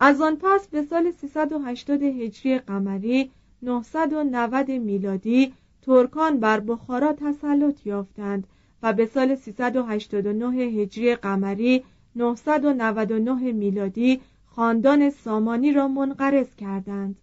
از 0.00 0.20
آن 0.20 0.36
پس 0.42 0.68
به 0.68 0.82
سال 0.82 1.10
380 1.10 2.02
هجری 2.02 2.58
قمری 2.58 3.30
990 3.62 4.70
میلادی 4.70 5.52
ترکان 5.82 6.40
بر 6.40 6.60
بخارا 6.60 7.12
تسلط 7.12 7.86
یافتند 7.86 8.46
و 8.82 8.92
به 8.92 9.06
سال 9.06 9.34
389 9.34 10.46
هجری 10.56 11.14
قمری 11.14 11.84
999 12.16 13.52
میلادی 13.52 14.20
خاندان 14.46 15.10
سامانی 15.10 15.72
را 15.72 15.88
منقرض 15.88 16.54
کردند. 16.54 17.16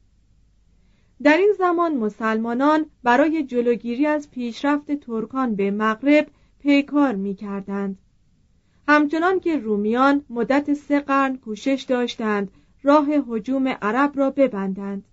در 1.24 1.38
این 1.38 1.54
زمان 1.58 1.98
مسلمانان 1.98 2.86
برای 3.04 3.44
جلوگیری 3.44 4.06
از 4.06 4.32
پیشرفت 4.32 4.92
ترکان 4.92 5.56
به 5.56 5.72
مغرب 5.72 6.28
پیکار 6.60 7.16
می 7.16 7.36
کردند. 7.36 7.98
همچنان 8.88 9.40
که 9.40 9.58
رومیان 9.58 10.26
مدت 10.30 10.74
سه 10.74 11.00
قرن 11.00 11.38
کوشش 11.38 11.86
داشتند 11.90 12.52
راه 12.84 13.08
حجوم 13.28 13.68
عرب 13.68 14.12
را 14.16 14.30
ببندند 14.30 15.04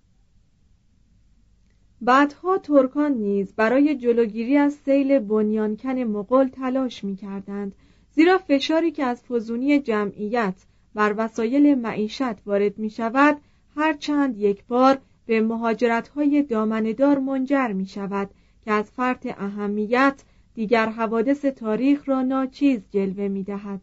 بعدها 2.01 2.59
ترکان 2.59 3.13
نیز 3.13 3.55
برای 3.55 3.97
جلوگیری 3.97 4.57
از 4.57 4.73
سیل 4.73 5.19
بنیانکن 5.19 5.99
مغول 5.99 6.49
تلاش 6.49 7.05
می 7.05 7.17
کردند 7.17 7.75
زیرا 8.11 8.39
فشاری 8.39 8.91
که 8.91 9.05
از 9.05 9.23
فزونی 9.23 9.79
جمعیت 9.79 10.55
بر 10.95 11.15
وسایل 11.17 11.75
معیشت 11.75 12.47
وارد 12.47 12.79
می 12.79 12.91
شود 12.91 13.37
هر 13.77 13.93
چند 13.93 14.39
یک 14.39 14.65
بار 14.65 14.99
به 15.31 15.41
مهاجرت 15.41 16.09
های 16.09 16.43
دامندار 16.43 17.19
منجر 17.19 17.73
می 17.73 17.87
شود 17.87 18.31
که 18.65 18.73
از 18.73 18.91
فرط 18.91 19.27
اهمیت 19.39 20.23
دیگر 20.55 20.87
حوادث 20.87 21.45
تاریخ 21.45 22.09
را 22.09 22.23
ناچیز 22.23 22.81
جلوه 22.91 23.29
می 23.29 23.43
دهد. 23.43 23.81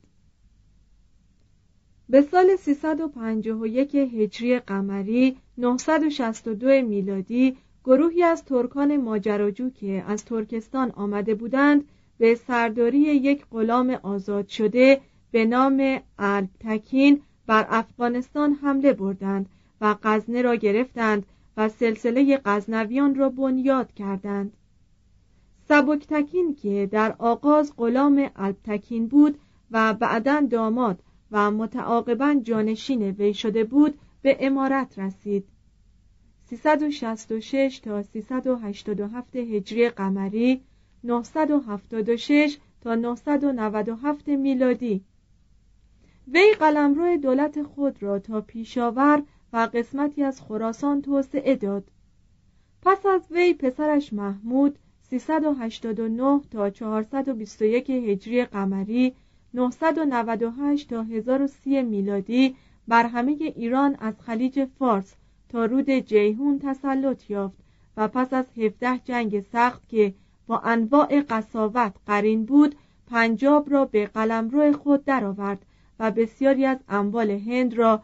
به 2.09 2.21
سال 2.21 2.55
351 2.55 3.95
هجری 3.95 4.59
قمری 4.59 5.37
962 5.57 6.67
میلادی 6.67 7.57
گروهی 7.83 8.23
از 8.23 8.45
ترکان 8.45 8.97
ماجراجو 8.97 9.69
که 9.69 10.03
از 10.07 10.25
ترکستان 10.25 10.91
آمده 10.91 11.35
بودند 11.35 11.83
به 12.17 12.35
سرداری 12.35 12.99
یک 12.99 13.45
غلام 13.51 13.89
آزاد 13.89 14.47
شده 14.47 15.01
به 15.31 15.45
نام 15.45 15.99
الپتکین 16.19 17.21
بر 17.45 17.67
افغانستان 17.69 18.53
حمله 18.53 18.93
بردند 18.93 19.49
و 19.81 19.95
غزنه 20.03 20.41
را 20.41 20.55
گرفتند 20.55 21.25
و 21.57 21.69
سلسله 21.69 22.41
غزنویان 22.45 23.15
را 23.15 23.29
بنیاد 23.29 23.93
کردند. 23.93 24.57
سبکتکین 25.67 26.55
که 26.55 26.89
در 26.91 27.15
آغاز 27.19 27.73
غلام 27.77 28.29
الپتکین 28.35 29.07
بود 29.07 29.39
و 29.71 29.93
بعدا 29.93 30.47
داماد 30.49 31.03
و 31.31 31.51
متعاقبا 31.51 32.35
جانشین 32.43 33.01
وی 33.01 33.33
شده 33.33 33.63
بود 33.63 33.99
به 34.21 34.37
امارت 34.39 34.99
رسید. 34.99 35.47
366 36.49 37.79
تا 37.79 38.03
387 38.03 39.35
هجری 39.35 39.89
قمری 39.89 40.61
976 41.03 42.57
تا 42.81 42.95
997 42.95 44.27
میلادی. 44.27 45.03
وی 46.27 46.53
قلمرو 46.59 47.17
دولت 47.17 47.63
خود 47.63 48.03
را 48.03 48.19
تا 48.19 48.41
پیشاور 48.41 49.23
و 49.53 49.69
قسمتی 49.73 50.23
از 50.23 50.41
خراسان 50.41 51.01
توسعه 51.01 51.55
داد. 51.55 51.91
پس 52.81 53.05
از 53.05 53.21
وی 53.31 53.53
پسرش 53.53 54.13
محمود 54.13 54.79
389 55.01 56.41
تا 56.51 56.69
421 56.69 57.89
هجری 57.89 58.45
قمری 58.45 59.13
998 59.53 60.89
تا 60.89 61.03
1030 61.03 61.81
میلادی 61.81 62.55
بر 62.87 63.05
همه 63.05 63.31
ایران 63.31 63.95
از 63.99 64.13
خلیج 64.21 64.65
فارس 64.65 65.15
تا 65.49 65.65
رود 65.65 65.89
جیهون 65.89 66.59
تسلط 66.59 67.29
یافت 67.29 67.57
و 67.97 68.07
پس 68.07 68.33
از 68.33 68.45
17 68.57 68.97
جنگ 68.97 69.41
سخت 69.41 69.89
که 69.89 70.13
با 70.47 70.59
انواع 70.59 71.21
قصاوت 71.29 71.93
قرین 72.05 72.45
بود 72.45 72.75
پنجاب 73.07 73.71
را 73.71 73.85
به 73.85 74.05
قلمرو 74.05 74.73
خود 74.73 75.05
درآورد 75.05 75.65
و 75.99 76.11
بسیاری 76.11 76.65
از 76.65 76.77
اموال 76.89 77.31
هند 77.31 77.73
را 77.73 78.03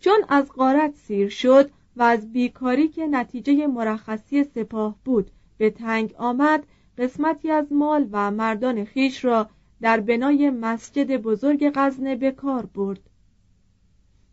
چون 0.00 0.24
از 0.28 0.52
غارت 0.52 0.94
سیر 0.94 1.28
شد 1.28 1.70
و 1.96 2.02
از 2.02 2.32
بیکاری 2.32 2.88
که 2.88 3.06
نتیجه 3.06 3.66
مرخصی 3.66 4.44
سپاه 4.44 4.96
بود 5.04 5.30
به 5.58 5.70
تنگ 5.70 6.14
آمد 6.18 6.66
قسمتی 6.98 7.50
از 7.50 7.72
مال 7.72 8.08
و 8.12 8.30
مردان 8.30 8.84
خیش 8.84 9.24
را 9.24 9.50
در 9.80 10.00
بنای 10.00 10.50
مسجد 10.50 11.16
بزرگ 11.16 11.70
غزنه 11.74 12.16
به 12.16 12.30
کار 12.30 12.66
برد. 12.66 13.00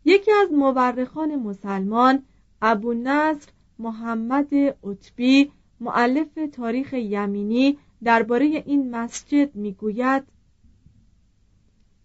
یکی 0.04 0.32
از 0.32 0.52
مورخان 0.52 1.36
مسلمان 1.36 2.22
ابو 2.62 2.94
نصر 2.94 3.48
محمد 3.78 4.54
عطبی 4.54 5.52
معلف 5.80 6.38
تاریخ 6.52 6.92
یمینی 6.92 7.78
درباره 8.04 8.44
این 8.46 8.90
مسجد 8.90 9.56
می‌گوید 9.56 10.22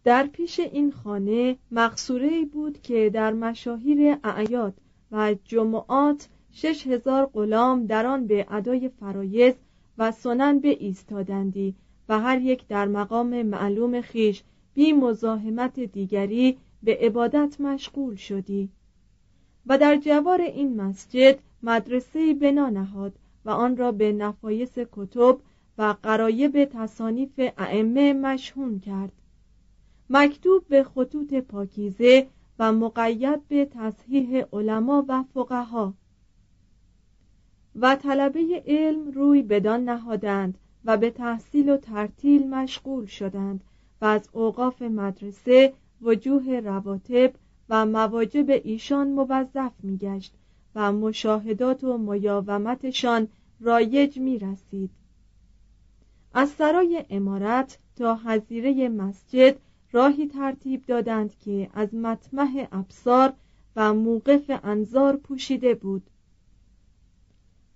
در 0.04 0.28
پیش 0.28 0.60
این 0.60 0.92
خانه 0.92 1.58
مقصوره 1.72 2.46
بود 2.46 2.82
که 2.82 3.10
در 3.10 3.34
مشاهیر 3.34 4.18
اعیاد 4.24 4.74
و 5.12 5.36
جمعات 5.46 6.30
شش 6.52 6.88
هزار 6.88 7.26
غلام 7.26 7.86
در 7.86 8.06
آن 8.06 8.28
به 8.28 8.46
ادای 8.50 8.89
فرایز 8.89 9.54
و 9.98 10.12
سنن 10.12 10.60
به 10.60 10.78
ایستادندی 10.80 11.76
و 12.10 12.20
هر 12.20 12.42
یک 12.42 12.68
در 12.68 12.88
مقام 12.88 13.42
معلوم 13.44 14.02
خیش 14.02 14.44
بی 14.74 14.94
مزاحمت 14.94 15.80
دیگری 15.80 16.58
به 16.84 16.98
عبادت 17.02 17.62
مشغول 17.62 18.16
شدی. 18.16 18.70
و 19.68 19.78
در 19.78 19.96
جوار 19.96 20.42
این 20.42 20.82
مسجد 20.82 21.39
مدرسه 21.63 22.34
بنا 22.34 22.70
نهاد 22.70 23.13
و 23.46 23.50
آن 23.50 23.78
را 23.78 23.92
به 23.92 24.12
نفایس 24.12 24.80
کتب 24.92 25.38
و 25.78 25.96
قرایب 26.04 26.66
تصانیف 26.66 27.39
ائمه 27.58 28.13
مشهون 28.13 28.80
کرد. 28.80 29.12
مکتوب 30.10 30.68
به 30.68 30.84
خطوط 30.84 31.34
پاکیزه 31.34 32.28
و 32.60 32.74
مقید 32.74 33.48
به 33.48 33.66
تصحیح 33.66 34.44
علما 34.54 35.06
و 35.08 35.24
فقها 35.34 35.94
و 37.76 37.96
طلبه 37.96 38.63
علم 38.68 39.12
روی 39.12 39.42
بدان 39.42 39.84
نهادند 39.84 40.58
و 40.86 40.98
به 40.98 41.10
تحصیل 41.10 41.70
و 41.70 41.78
ترتیل 41.78 42.50
مشغول 42.50 43.06
شدند 43.06 43.63
و 44.02 44.06
از 44.06 44.30
اوقاف 44.32 44.82
مدرسه 44.82 45.74
وجوه 46.02 46.60
رواتب 46.60 47.34
و 47.70 47.86
مواجب 47.86 48.50
ایشان 48.50 49.08
موظف 49.08 49.72
میگشت 49.84 50.34
و 50.76 50.92
مشاهدات 50.92 51.84
و 51.84 51.98
میاومتشان 51.98 53.28
رایج 53.60 54.20
می 54.20 54.39
رسید. 54.39 54.89
از 56.34 56.50
سرای 56.50 57.06
امارت 57.10 57.80
تا 57.96 58.20
حزیره 58.26 58.89
مسجد 58.89 59.56
راهی 59.93 60.27
ترتیب 60.27 60.86
دادند 60.86 61.39
که 61.39 61.69
از 61.73 61.95
مطمح 61.95 62.67
ابصار 62.71 63.34
و 63.75 63.93
موقف 63.93 64.60
انظار 64.63 65.17
پوشیده 65.17 65.75
بود. 65.75 66.10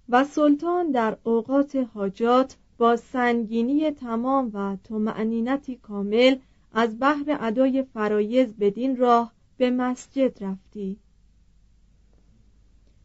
و 0.10 0.24
سلطان 0.24 0.92
در 0.92 1.18
اوقات 1.24 1.76
حاجات 1.76 2.58
با 2.78 2.96
سنگینی 2.96 3.92
تمام 3.92 4.52
و 4.54 4.78
تمعنینتی 4.84 5.76
کامل 5.76 6.36
از 6.74 7.00
بحر 7.00 7.38
ادای 7.40 7.84
فرایز 7.84 8.54
بدین 8.54 8.98
راه 8.98 9.32
به 9.58 9.72
مسجد 9.72 10.44
رفتی. 10.44 10.98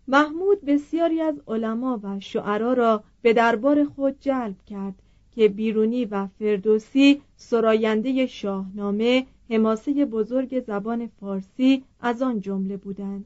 محمود 0.08 0.64
بسیاری 0.64 1.20
از 1.20 1.40
علما 1.46 2.00
و 2.02 2.20
شعرا 2.20 2.72
را 2.72 3.04
به 3.22 3.32
دربار 3.32 3.84
خود 3.84 4.20
جلب 4.20 4.64
کرد. 4.66 5.01
که 5.34 5.48
بیرونی 5.48 6.04
و 6.04 6.26
فردوسی 6.26 7.20
سراینده 7.36 8.26
شاهنامه 8.26 9.26
حماسه 9.50 10.04
بزرگ 10.04 10.60
زبان 10.60 11.06
فارسی 11.06 11.84
از 12.00 12.22
آن 12.22 12.40
جمله 12.40 12.76
بودند. 12.76 13.24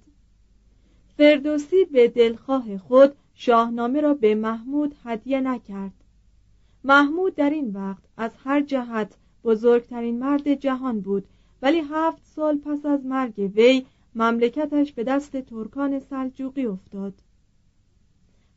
فردوسی 1.16 1.84
به 1.84 2.08
دلخواه 2.08 2.78
خود 2.78 3.12
شاهنامه 3.34 4.00
را 4.00 4.14
به 4.14 4.34
محمود 4.34 4.94
هدیه 5.04 5.40
نکرد. 5.40 5.92
محمود 6.84 7.34
در 7.34 7.50
این 7.50 7.70
وقت 7.70 8.02
از 8.16 8.30
هر 8.44 8.60
جهت 8.60 9.16
بزرگترین 9.44 10.18
مرد 10.18 10.54
جهان 10.54 11.00
بود 11.00 11.24
ولی 11.62 11.82
هفت 11.90 12.22
سال 12.24 12.58
پس 12.58 12.86
از 12.86 13.06
مرگ 13.06 13.50
وی 13.54 13.86
مملکتش 14.14 14.92
به 14.92 15.04
دست 15.04 15.36
ترکان 15.36 15.98
سلجوقی 15.98 16.66
افتاد. 16.66 17.14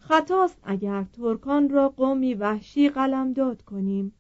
خطاست 0.10 0.58
اگر 0.64 1.04
ترکان 1.04 1.70
را 1.70 1.90
قومی 1.90 2.34
وحشی 2.34 2.90
قلمداد 2.90 3.62
کنیم. 3.62 4.14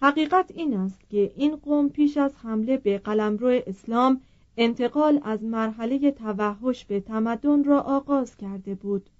حقیقت 0.00 0.50
این 0.54 0.74
است 0.74 1.00
که 1.10 1.32
این 1.36 1.56
قوم 1.56 1.88
پیش 1.88 2.16
از 2.16 2.34
حمله 2.34 2.76
به 2.76 2.98
قلمرو 2.98 3.60
اسلام 3.66 4.20
انتقال 4.56 5.20
از 5.24 5.44
مرحله 5.44 6.10
توحش 6.10 6.84
به 6.84 7.00
تمدن 7.00 7.64
را 7.64 7.80
آغاز 7.80 8.36
کرده 8.36 8.74
بود. 8.74 9.10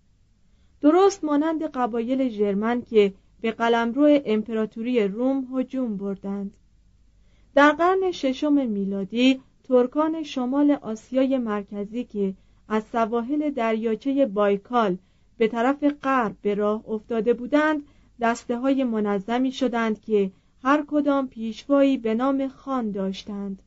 درست 0.80 1.24
مانند 1.24 1.62
قبایل 1.62 2.28
ژرمن 2.28 2.82
که 2.82 3.12
به 3.40 3.52
قلمرو 3.52 4.20
امپراتوری 4.24 5.08
روم 5.08 5.48
هجوم 5.54 5.96
بردند. 5.96 6.56
در 7.54 7.72
قرن 7.72 8.10
ششم 8.10 8.66
میلادی 8.66 9.40
ترکان 9.64 10.22
شمال 10.22 10.70
آسیای 10.70 11.38
مرکزی 11.38 12.04
که 12.04 12.34
از 12.68 12.84
سواحل 12.92 13.50
دریاچه 13.50 14.26
بایکال 14.26 14.98
به 15.38 15.48
طرف 15.48 15.84
غرب 15.84 16.36
به 16.42 16.54
راه 16.54 16.84
افتاده 16.88 17.34
بودند 17.34 17.82
دسته 18.20 18.58
های 18.58 18.84
منظمی 18.84 19.52
شدند 19.52 20.00
که 20.00 20.30
هر 20.64 20.84
کدام 20.86 21.28
پیشوایی 21.28 21.98
به 21.98 22.14
نام 22.14 22.48
خان 22.48 22.90
داشتند. 22.90 23.62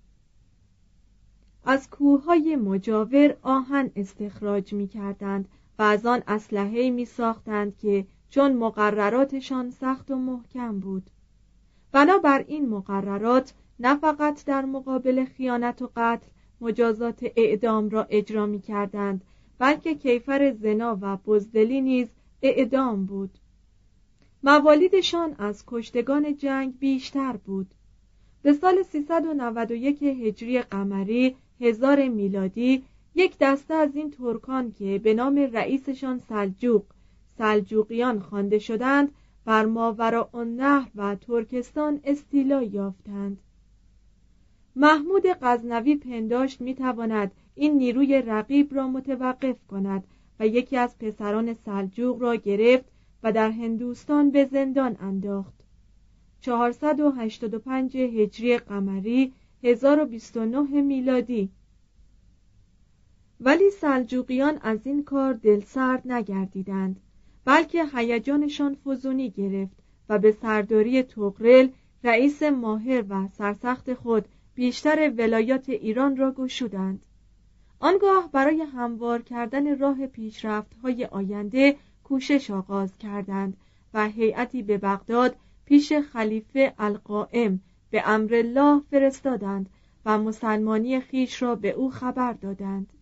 از 1.66 1.90
کوههای 1.90 2.56
مجاور 2.56 3.36
آهن 3.42 3.92
استخراج 3.96 4.74
می 4.74 4.88
کردند 4.88 5.48
و 5.80 5.84
از 5.84 6.06
آن 6.06 6.24
اسلحه 6.28 6.90
می 6.90 7.06
ساختند 7.06 7.78
که 7.78 8.06
چون 8.30 8.54
مقرراتشان 8.54 9.70
سخت 9.70 10.12
و 10.12 10.16
محکم 10.16 10.80
بود. 10.80 11.10
بنابر 11.92 12.46
این 12.48 12.70
مقررات 12.70 13.54
نه 13.80 13.96
فقط 13.96 14.46
در 14.46 14.66
مقابل 14.66 15.26
خیانت 15.26 15.82
و 15.82 15.90
قتل 15.96 16.28
مجازات 16.62 17.26
اعدام 17.36 17.90
را 17.90 18.08
اجرا 18.10 18.46
می 18.46 18.60
کردند 18.60 19.22
بلکه 19.58 19.96
کیفر 19.96 20.52
زنا 20.52 20.98
و 21.02 21.18
بزدلی 21.18 21.82
نیز 21.82 22.08
اعدام 22.42 23.06
بود. 23.06 23.30
موالیدشان 24.44 25.36
از 25.38 25.64
کشتگان 25.68 26.38
جنگ 26.38 26.80
بیشتر 26.80 27.38
بود. 27.38 27.68
به 28.42 28.54
سال 28.54 28.84
391 28.84 30.04
هجری 30.04 30.62
قمری 30.62 31.36
هزار 31.62 32.08
میلادی 32.08 32.84
یک 33.16 33.38
دسته 33.40 33.74
از 33.74 33.96
این 33.96 34.12
ترکان 34.12 34.72
که 34.72 35.00
به 35.04 35.14
نام 35.14 35.36
رئیسشان 35.54 36.20
سلجوق 36.30 36.84
سلجوقیان 37.38 38.20
خوانده 38.20 38.60
شدند 38.60 39.12
بر 39.46 39.66
ماورا 39.66 40.30
النهر 40.34 40.90
و 40.96 41.16
ترکستان 41.16 42.00
استیلا 42.04 42.64
یافتند. 42.64 43.38
محمود 44.76 45.24
غزنوی 45.42 45.96
پنداشت 45.96 46.62
می‌تواند 46.62 47.32
این 47.56 47.78
نیروی 47.78 48.22
رقیب 48.22 48.76
را 48.76 48.88
متوقف 48.88 49.56
کند 49.68 50.04
و 50.40 50.48
یکی 50.48 50.78
از 50.78 50.98
پسران 50.98 51.54
سلجوق 51.54 52.22
را 52.22 52.36
گرفت 52.36 52.86
و 53.24 53.32
در 53.32 53.52
هندوستان 53.52 54.32
به 54.32 54.46
زندان 54.46 54.98
انداخت. 55.00 55.54
485 56.42 57.98
هجری 57.98 58.58
قمری 58.58 59.34
1029 59.64 60.82
میلادی. 60.82 61.50
ولی 63.40 63.70
سلجوقیان 63.70 64.58
از 64.62 64.88
این 64.88 65.04
کار 65.04 65.34
دلسرد 65.34 66.12
نگردیدند 66.12 67.00
بلکه 67.46 67.86
هیجانشان 67.94 68.76
فزونی 68.76 69.30
گرفت 69.30 69.78
و 70.10 70.20
به 70.20 70.32
سرداری 70.32 71.04
تغرل 71.04 71.68
رئیس 72.04 72.44
ماهر 72.44 73.04
و 73.10 73.28
سرسخت 73.28 73.94
خود 73.94 74.26
بیشتر 74.56 75.14
ولایات 75.18 75.70
ایران 75.70 76.18
را 76.18 76.32
گشودند. 76.32 77.06
آنگاه 77.86 78.30
برای 78.32 78.62
هموار 78.62 79.22
کردن 79.22 79.80
راه 79.80 80.08
پیشرفت 80.08 80.74
های 80.84 81.06
آینده 81.06 81.78
کوشش 82.04 82.52
آغاز 82.52 82.98
کردند 82.98 83.58
و 83.94 84.08
هیئتی 84.08 84.64
به 84.64 84.78
بغداد 84.78 85.36
پیش 85.66 85.94
خلیفه 85.94 86.74
القائم 86.80 87.60
به 87.90 88.10
امر 88.10 88.36
الله 88.36 88.82
فرستادند 88.92 89.70
و 90.06 90.18
مسلمانی 90.18 91.00
خیش 91.00 91.42
را 91.42 91.56
به 91.56 91.70
او 91.70 91.92
خبر 91.92 92.34
دادند. 92.34 92.94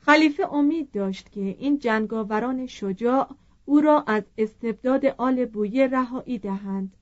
خلیفه 0.00 0.54
امید 0.54 0.90
داشت 0.90 1.32
که 1.32 1.40
این 1.40 1.78
جنگاوران 1.78 2.66
شجاع 2.66 3.28
او 3.64 3.80
را 3.80 4.04
از 4.06 4.22
استبداد 4.38 5.06
آل 5.06 5.44
بویه 5.44 5.86
رهایی 5.86 6.38
دهند. 6.38 6.96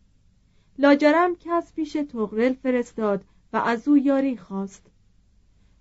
لاجرم 0.79 1.37
کس 1.37 1.73
پیش 1.73 1.93
تغرل 1.93 2.53
فرستاد 2.53 3.25
و 3.53 3.57
از 3.57 3.89
او 3.89 3.99
یاری 3.99 4.37
خواست. 4.37 4.91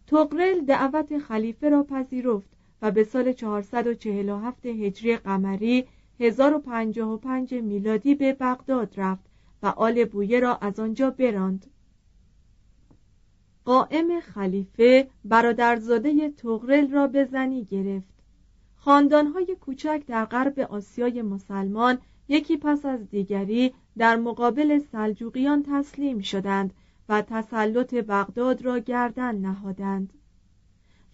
تغرل 0.07 0.61
دعوت 0.61 1.17
خلیفه 1.17 1.69
را 1.69 1.83
پذیرفت 1.83 2.49
و 2.81 2.91
به 2.91 3.03
سال 3.03 3.33
447 3.33 4.65
هجری 4.65 5.17
قمری 5.17 5.85
1055 6.19 7.53
میلادی 7.53 8.15
به 8.15 8.33
بغداد 8.33 8.93
رفت 8.97 9.25
و 9.63 9.67
آل 9.67 10.05
بویه 10.05 10.39
را 10.39 10.55
از 10.55 10.79
آنجا 10.79 11.09
براند. 11.09 11.65
قائم 13.65 14.19
خلیفه 14.19 15.07
برادرزاده 15.25 16.29
تغرل 16.29 16.91
را 16.91 17.07
به 17.07 17.25
زنی 17.25 17.65
گرفت. 17.65 18.17
خاندانهای 18.75 19.57
کوچک 19.61 20.03
در 20.07 20.25
غرب 20.25 20.59
آسیای 20.59 21.21
مسلمان 21.21 21.97
یکی 22.29 22.57
پس 22.57 22.85
از 22.85 23.09
دیگری 23.09 23.73
در 23.97 24.15
مقابل 24.15 24.79
سلجوقیان 24.79 25.63
تسلیم 25.69 26.19
شدند 26.19 26.73
و 27.09 27.21
تسلط 27.21 27.93
بغداد 27.93 28.61
را 28.61 28.79
گردن 28.79 29.35
نهادند. 29.35 30.13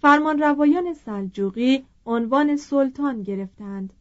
فرمانروایان 0.01 0.93
سلجوقی 0.93 1.85
عنوان 2.05 2.55
سلطان 2.55 3.23
گرفتند. 3.23 3.93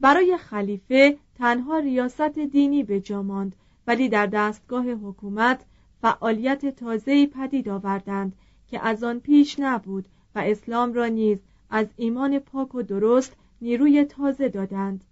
برای 0.00 0.36
خلیفه 0.36 1.18
تنها 1.34 1.78
ریاست 1.78 2.38
دینی 2.38 2.82
به 2.82 3.00
جا 3.00 3.22
ماند 3.22 3.56
ولی 3.86 4.08
در 4.08 4.26
دستگاه 4.26 4.90
حکومت 4.90 5.64
فعالیت 6.02 6.66
تازه‌ای 6.76 7.26
پدید 7.26 7.68
آوردند 7.68 8.36
که 8.68 8.86
از 8.86 9.04
آن 9.04 9.20
پیش 9.20 9.60
نبود 9.60 10.08
و 10.34 10.38
اسلام 10.38 10.92
را 10.92 11.06
نیز 11.06 11.38
از 11.70 11.86
ایمان 11.96 12.38
پاک 12.38 12.74
و 12.74 12.82
درست 12.82 13.36
نیروی 13.60 14.04
تازه 14.04 14.48
دادند. 14.48 15.04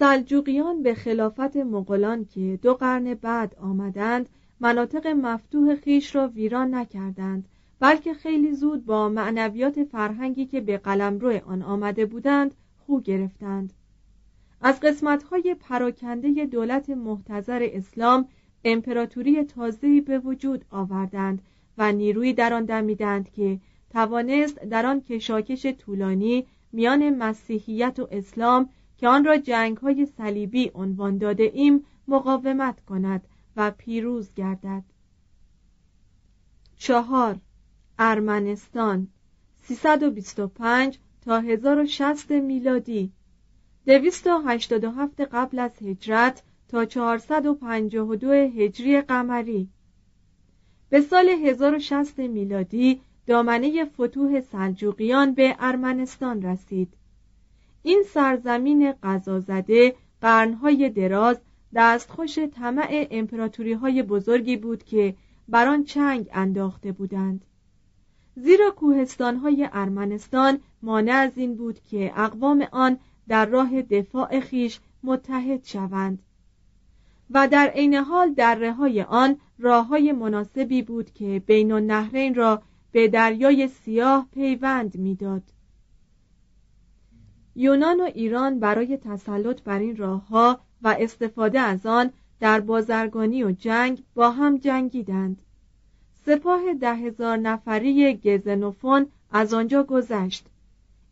سلجوقیان 0.00 0.82
به 0.82 0.94
خلافت 0.94 1.56
مغولان 1.56 2.24
که 2.24 2.58
دو 2.62 2.74
قرن 2.74 3.14
بعد 3.14 3.56
آمدند 3.60 4.28
مناطق 4.60 5.06
مفتوح 5.06 5.74
خیش 5.74 6.16
را 6.16 6.28
ویران 6.28 6.74
نکردند 6.74 7.48
بلکه 7.80 8.14
خیلی 8.14 8.52
زود 8.52 8.84
با 8.84 9.08
معنویات 9.08 9.84
فرهنگی 9.84 10.46
که 10.46 10.60
به 10.60 10.78
قلمرو 10.78 11.40
آن 11.46 11.62
آمده 11.62 12.06
بودند 12.06 12.54
خو 12.78 13.00
گرفتند. 13.00 13.72
از 14.60 14.80
قسمتهای 14.80 15.56
پراکنده 15.60 16.46
دولت 16.46 16.90
محتظر 16.90 17.68
اسلام 17.72 18.28
امپراتوری 18.64 19.44
تازه‌ای 19.44 20.00
به 20.00 20.18
وجود 20.18 20.64
آوردند 20.70 21.42
و 21.78 21.92
نیروی 21.92 22.32
در 22.32 22.54
آن 22.54 22.64
دمیدند 22.64 23.30
که 23.30 23.60
توانست 23.90 24.60
در 24.64 24.86
آن 24.86 25.00
کشاکش 25.00 25.66
طولانی 25.66 26.46
میان 26.72 27.10
مسیحیت 27.10 27.98
و 27.98 28.08
اسلام 28.10 28.68
که 29.00 29.08
آن 29.08 29.24
را 29.24 29.36
جنگ 29.36 29.76
های 29.76 30.06
صلیبی 30.06 30.70
عنوان 30.74 31.18
داده 31.18 31.50
ایم 31.54 31.84
مقاومت 32.08 32.84
کند 32.84 33.28
و 33.56 33.70
پیروز 33.70 34.34
گردد. 34.34 34.84
چهار 36.76 37.36
ارمنستان 37.98 39.08
325 39.62 40.98
تا 41.20 41.40
1060 41.40 42.30
میلادی 42.30 43.12
287 43.86 45.20
قبل 45.20 45.58
از 45.58 45.82
هجرت 45.82 46.42
تا 46.68 46.84
452 46.84 48.32
هجری 48.32 49.00
قمری. 49.00 49.68
به 50.90 51.00
سال 51.00 51.28
1060 51.28 52.18
میلادی 52.18 53.00
دامنه 53.26 53.84
فتوح 53.84 54.40
سلجوقیان 54.40 55.34
به 55.34 55.56
ارمنستان 55.58 56.42
رسید. 56.42 56.99
این 57.82 58.02
سرزمین 58.12 58.92
قضازده 59.02 59.94
قرنهای 60.20 60.90
دراز 60.90 61.40
دستخوش 61.74 62.38
طمع 62.38 63.06
امپراتوری 63.10 63.72
های 63.72 64.02
بزرگی 64.02 64.56
بود 64.56 64.84
که 64.84 65.14
بر 65.48 65.68
آن 65.68 65.84
چنگ 65.84 66.28
انداخته 66.32 66.92
بودند 66.92 67.44
زیرا 68.36 68.70
کوهستان 68.70 69.36
های 69.36 69.68
ارمنستان 69.72 70.58
مانع 70.82 71.12
از 71.12 71.38
این 71.38 71.56
بود 71.56 71.80
که 71.84 72.12
اقوام 72.16 72.66
آن 72.72 72.98
در 73.28 73.46
راه 73.46 73.82
دفاع 73.82 74.40
خیش 74.40 74.80
متحد 75.02 75.64
شوند 75.64 76.22
و 77.30 77.48
در 77.48 77.68
عین 77.68 77.94
حال 77.94 78.34
دره 78.34 78.72
های 78.72 79.02
آن 79.02 79.36
راه 79.58 79.86
های 79.86 80.12
مناسبی 80.12 80.82
بود 80.82 81.12
که 81.12 81.42
بین 81.46 81.72
النهرین 81.72 82.34
را 82.34 82.62
به 82.92 83.08
دریای 83.08 83.68
سیاه 83.68 84.28
پیوند 84.34 84.96
می‌داد. 84.98 85.42
یونان 87.56 88.00
و 88.00 88.04
ایران 88.04 88.60
برای 88.60 88.96
تسلط 88.96 89.62
بر 89.62 89.78
این 89.78 89.96
راهها 89.96 90.60
و 90.82 90.96
استفاده 91.00 91.60
از 91.60 91.86
آن 91.86 92.10
در 92.40 92.60
بازرگانی 92.60 93.44
و 93.44 93.52
جنگ 93.52 94.02
با 94.14 94.30
هم 94.30 94.56
جنگیدند. 94.56 95.42
سپاه 96.26 96.74
ده 96.74 96.94
هزار 96.94 97.36
نفری 97.36 98.16
گزنوفون 98.16 99.06
از 99.32 99.54
آنجا 99.54 99.82
گذشت. 99.82 100.46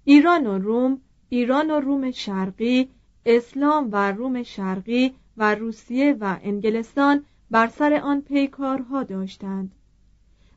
ایران 0.05 0.47
و 0.47 0.59
روم 0.59 1.01
ایران 1.29 1.71
و 1.71 1.81
روم 1.81 2.11
شرقی 2.11 2.89
اسلام 3.27 3.89
و 3.93 4.13
روم 4.13 4.43
شرقی 4.43 5.15
و 5.37 5.55
روسیه 5.55 6.17
و 6.21 6.37
انگلستان 6.43 7.25
بر 7.51 7.67
سر 7.67 7.95
آن 7.95 8.21
پیکارها 8.21 9.03
داشتند. 9.03 9.73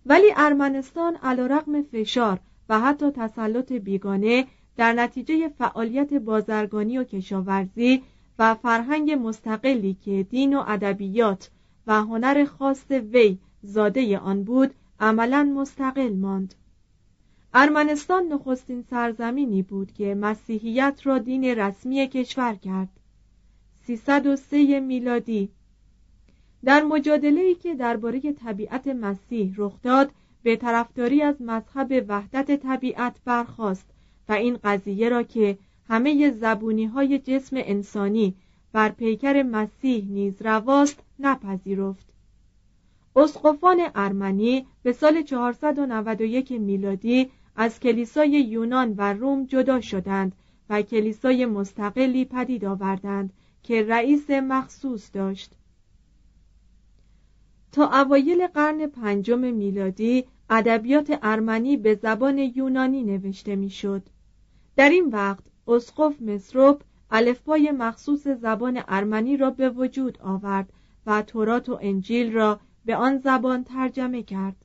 ولی 0.05 0.27
ارمنستان 0.35 1.15
علیرغم 1.15 1.81
فشار 1.81 2.39
و 2.69 2.79
حتی 2.79 3.11
تسلط 3.11 3.71
بیگانه 3.71 4.47
در 4.77 4.93
نتیجه 4.93 5.49
فعالیت 5.49 6.13
بازرگانی 6.13 6.97
و 6.97 7.03
کشاورزی 7.03 8.03
و 8.39 8.55
فرهنگ 8.55 9.11
مستقلی 9.11 9.97
که 10.05 10.23
دین 10.23 10.57
و 10.57 10.63
ادبیات 10.67 11.49
و 11.87 11.93
هنر 12.03 12.45
خاص 12.45 12.91
وی 12.91 13.37
زاده 13.63 14.17
آن 14.17 14.43
بود 14.43 14.73
عملا 14.99 15.43
مستقل 15.43 16.13
ماند. 16.13 16.55
ارمنستان 17.53 18.23
نخستین 18.27 18.81
سرزمینی 18.89 19.61
بود 19.61 19.91
که 19.91 20.15
مسیحیت 20.15 21.01
را 21.03 21.17
دین 21.17 21.45
رسمی 21.45 22.07
کشور 22.07 22.55
کرد. 22.55 22.89
303 23.85 24.79
میلادی. 24.79 25.49
در 26.63 26.83
مجادله 26.83 27.53
که 27.53 27.75
درباره 27.75 28.19
طبیعت 28.33 28.87
مسیح 28.87 29.53
رخ 29.57 29.81
داد 29.81 30.11
به 30.43 30.55
طرفداری 30.55 31.21
از 31.21 31.41
مذهب 31.41 32.05
وحدت 32.07 32.61
طبیعت 32.61 33.15
برخاست 33.25 33.85
و 34.29 34.33
این 34.33 34.59
قضیه 34.63 35.09
را 35.09 35.23
که 35.23 35.57
همه 35.87 36.31
زبونی 36.31 36.85
های 36.85 37.19
جسم 37.19 37.55
انسانی 37.59 38.35
بر 38.71 38.89
پیکر 38.89 39.43
مسیح 39.43 40.05
نیز 40.05 40.41
رواست 40.41 41.03
نپذیرفت. 41.19 42.05
اسقفان 43.15 43.81
ارمنی 43.95 44.65
به 44.83 44.93
سال 44.93 45.21
491 45.21 46.51
میلادی 46.51 47.29
از 47.55 47.79
کلیسای 47.79 48.29
یونان 48.29 48.93
و 48.97 49.13
روم 49.13 49.45
جدا 49.45 49.81
شدند 49.81 50.35
و 50.69 50.81
کلیسای 50.81 51.45
مستقلی 51.45 52.25
پدید 52.25 52.65
آوردند 52.65 53.33
که 53.63 53.83
رئیس 53.83 54.29
مخصوص 54.29 55.09
داشت. 55.13 55.51
تا 57.71 58.01
اوایل 58.01 58.47
قرن 58.47 58.87
پنجم 58.87 59.39
میلادی 59.39 60.25
ادبیات 60.51 61.19
ارمنی 61.21 61.77
به 61.77 61.95
زبان 61.95 62.37
یونانی 62.37 63.03
نوشته 63.03 63.55
می‌شد. 63.55 64.03
در 64.75 64.89
این 64.89 65.09
وقت 65.09 65.43
اسقف 65.67 66.21
مسروپ 66.21 66.83
الفبای 67.11 67.71
مخصوص 67.71 68.27
زبان 68.27 68.83
ارمنی 68.87 69.37
را 69.37 69.49
به 69.49 69.69
وجود 69.69 70.17
آورد 70.21 70.73
و 71.05 71.21
تورات 71.21 71.69
و 71.69 71.79
انجیل 71.81 72.33
را 72.33 72.59
به 72.85 72.95
آن 72.95 73.17
زبان 73.17 73.63
ترجمه 73.63 74.23
کرد 74.23 74.55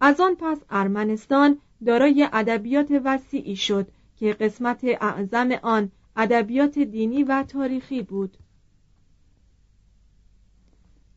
از 0.00 0.20
آن 0.20 0.34
پس 0.34 0.58
ارمنستان 0.70 1.58
دارای 1.86 2.28
ادبیات 2.32 3.00
وسیعی 3.04 3.56
شد 3.56 3.88
که 4.16 4.32
قسمت 4.32 4.84
اعظم 4.84 5.52
آن 5.62 5.90
ادبیات 6.16 6.78
دینی 6.78 7.24
و 7.24 7.42
تاریخی 7.42 8.02
بود 8.02 8.36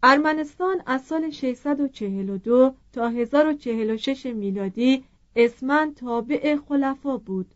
ارمنستان 0.04 0.82
از 0.86 1.02
سال 1.02 1.30
642 1.30 2.76
تا 2.94 3.10
1046 3.10 4.26
میلادی 4.26 5.04
اسمن 5.36 5.94
تابع 5.94 6.56
خلفا 6.56 7.18
بود. 7.18 7.48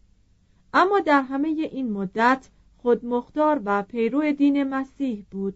اما 0.74 1.00
در 1.00 1.22
همه 1.22 1.48
این 1.48 1.92
مدت 1.92 2.50
خودمختار 2.78 3.62
و 3.66 3.84
پیرو 3.84 4.32
دین 4.32 4.64
مسیح 4.64 5.26
بود. 5.32 5.54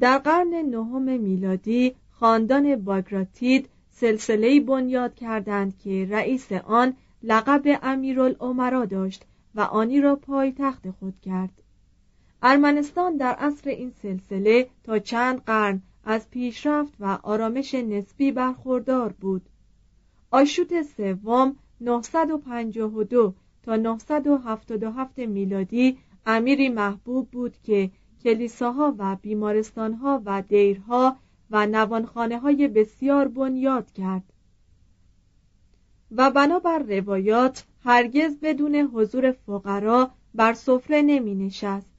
در 0.00 0.18
قرن 0.18 0.54
نهم 0.54 1.20
میلادی 1.20 1.94
خاندان 2.10 2.76
باگراتید 2.76 3.68
سلسله 3.90 4.60
بنیاد 4.60 5.14
کردند 5.14 5.78
که 5.78 6.08
رئیس 6.10 6.52
آن 6.52 6.96
لقب 7.22 7.78
امیرالعمرا 7.82 8.84
داشت 8.84 9.24
و 9.54 9.60
آنی 9.60 10.00
را 10.00 10.16
پایتخت 10.16 10.90
خود 10.90 11.20
کرد. 11.22 11.62
ارمنستان 12.42 13.16
در 13.16 13.34
عصر 13.34 13.70
این 13.70 13.90
سلسله 13.90 14.68
تا 14.84 14.98
چند 14.98 15.44
قرن 15.44 15.82
از 16.06 16.30
پیشرفت 16.30 16.92
و 17.00 17.18
آرامش 17.22 17.74
نسبی 17.74 18.32
برخوردار 18.32 19.12
بود. 19.12 19.42
آشوت 20.30 20.82
سوم 20.82 21.56
952 21.80 23.34
تا 23.62 23.76
977 23.76 25.18
میلادی 25.18 25.98
امیری 26.26 26.68
محبوب 26.68 27.28
بود 27.30 27.54
که 27.62 27.90
کلیساها 28.24 28.94
و 28.98 29.16
بیمارستانها 29.16 30.22
و 30.24 30.42
دیرها 30.42 31.16
و 31.50 31.66
نوانخانه 31.66 32.38
های 32.38 32.68
بسیار 32.68 33.28
بنیاد 33.28 33.92
کرد. 33.92 34.32
و 36.16 36.30
بنابر 36.30 36.78
روایات 36.78 37.64
هرگز 37.84 38.38
بدون 38.42 38.74
حضور 38.74 39.32
فقرا 39.32 40.10
بر 40.34 40.52
سفره 40.52 41.02
نمی 41.02 41.34
نشست 41.34 41.94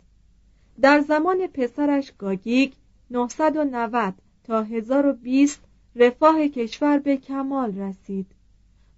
در 0.82 1.00
زمان 1.00 1.48
پسرش 1.48 2.14
گاگیگ 2.18 2.74
990 3.12 4.14
تا 4.44 4.64
1020 4.64 5.64
رفاه 5.96 6.48
کشور 6.48 7.00
به 7.00 7.18
کمال 7.18 7.78
رسید. 7.78 8.28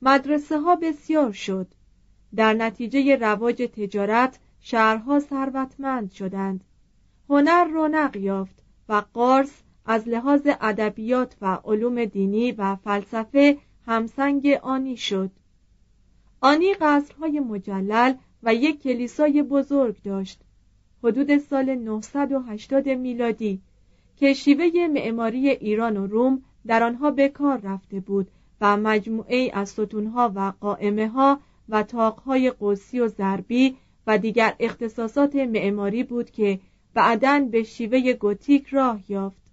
مدرسه 0.01 0.59
ها 0.59 0.75
بسیار 0.75 1.31
شد. 1.31 1.67
در 2.35 2.53
نتیجه 2.53 3.15
رواج 3.15 3.55
تجارت 3.55 4.39
شهرها 4.59 5.19
ثروتمند 5.19 6.11
شدند. 6.11 6.63
هنر 7.29 7.63
رونق 7.63 8.15
یافت 8.15 8.63
و 8.89 9.03
قارس 9.13 9.61
از 9.85 10.07
لحاظ 10.07 10.41
ادبیات 10.61 11.35
و 11.41 11.59
علوم 11.65 12.05
دینی 12.05 12.51
و 12.51 12.75
فلسفه 12.75 13.57
همسنگ 13.85 14.47
آنی 14.61 14.97
شد. 14.97 15.31
آنی 16.41 16.73
قصرهای 16.73 17.39
مجلل 17.39 18.13
و 18.43 18.53
یک 18.53 18.83
کلیسای 18.83 19.43
بزرگ 19.43 20.01
داشت. 20.03 20.41
حدود 21.03 21.37
سال 21.37 21.75
980 21.75 22.89
میلادی 22.89 23.61
که 24.17 24.33
شیوه 24.33 24.87
معماری 24.87 25.49
ایران 25.49 25.97
و 25.97 26.07
روم 26.07 26.41
در 26.67 26.83
آنها 26.83 27.11
به 27.11 27.29
کار 27.29 27.59
رفته 27.63 27.99
بود 27.99 28.27
و 28.61 28.77
مجموعه 28.77 29.51
از 29.53 29.69
ستونها 29.69 30.31
و 30.35 30.53
قائمه 30.59 31.07
ها 31.07 31.39
و 31.69 31.83
تاقهای 31.83 32.51
قوسی 32.51 32.99
و 32.99 33.07
ضربی 33.07 33.77
و 34.07 34.17
دیگر 34.17 34.55
اختصاصات 34.59 35.35
معماری 35.35 36.03
بود 36.03 36.31
که 36.31 36.59
بعدا 36.93 37.47
به 37.51 37.63
شیوه 37.63 38.13
گوتیک 38.13 38.67
راه 38.67 38.99
یافت. 39.09 39.47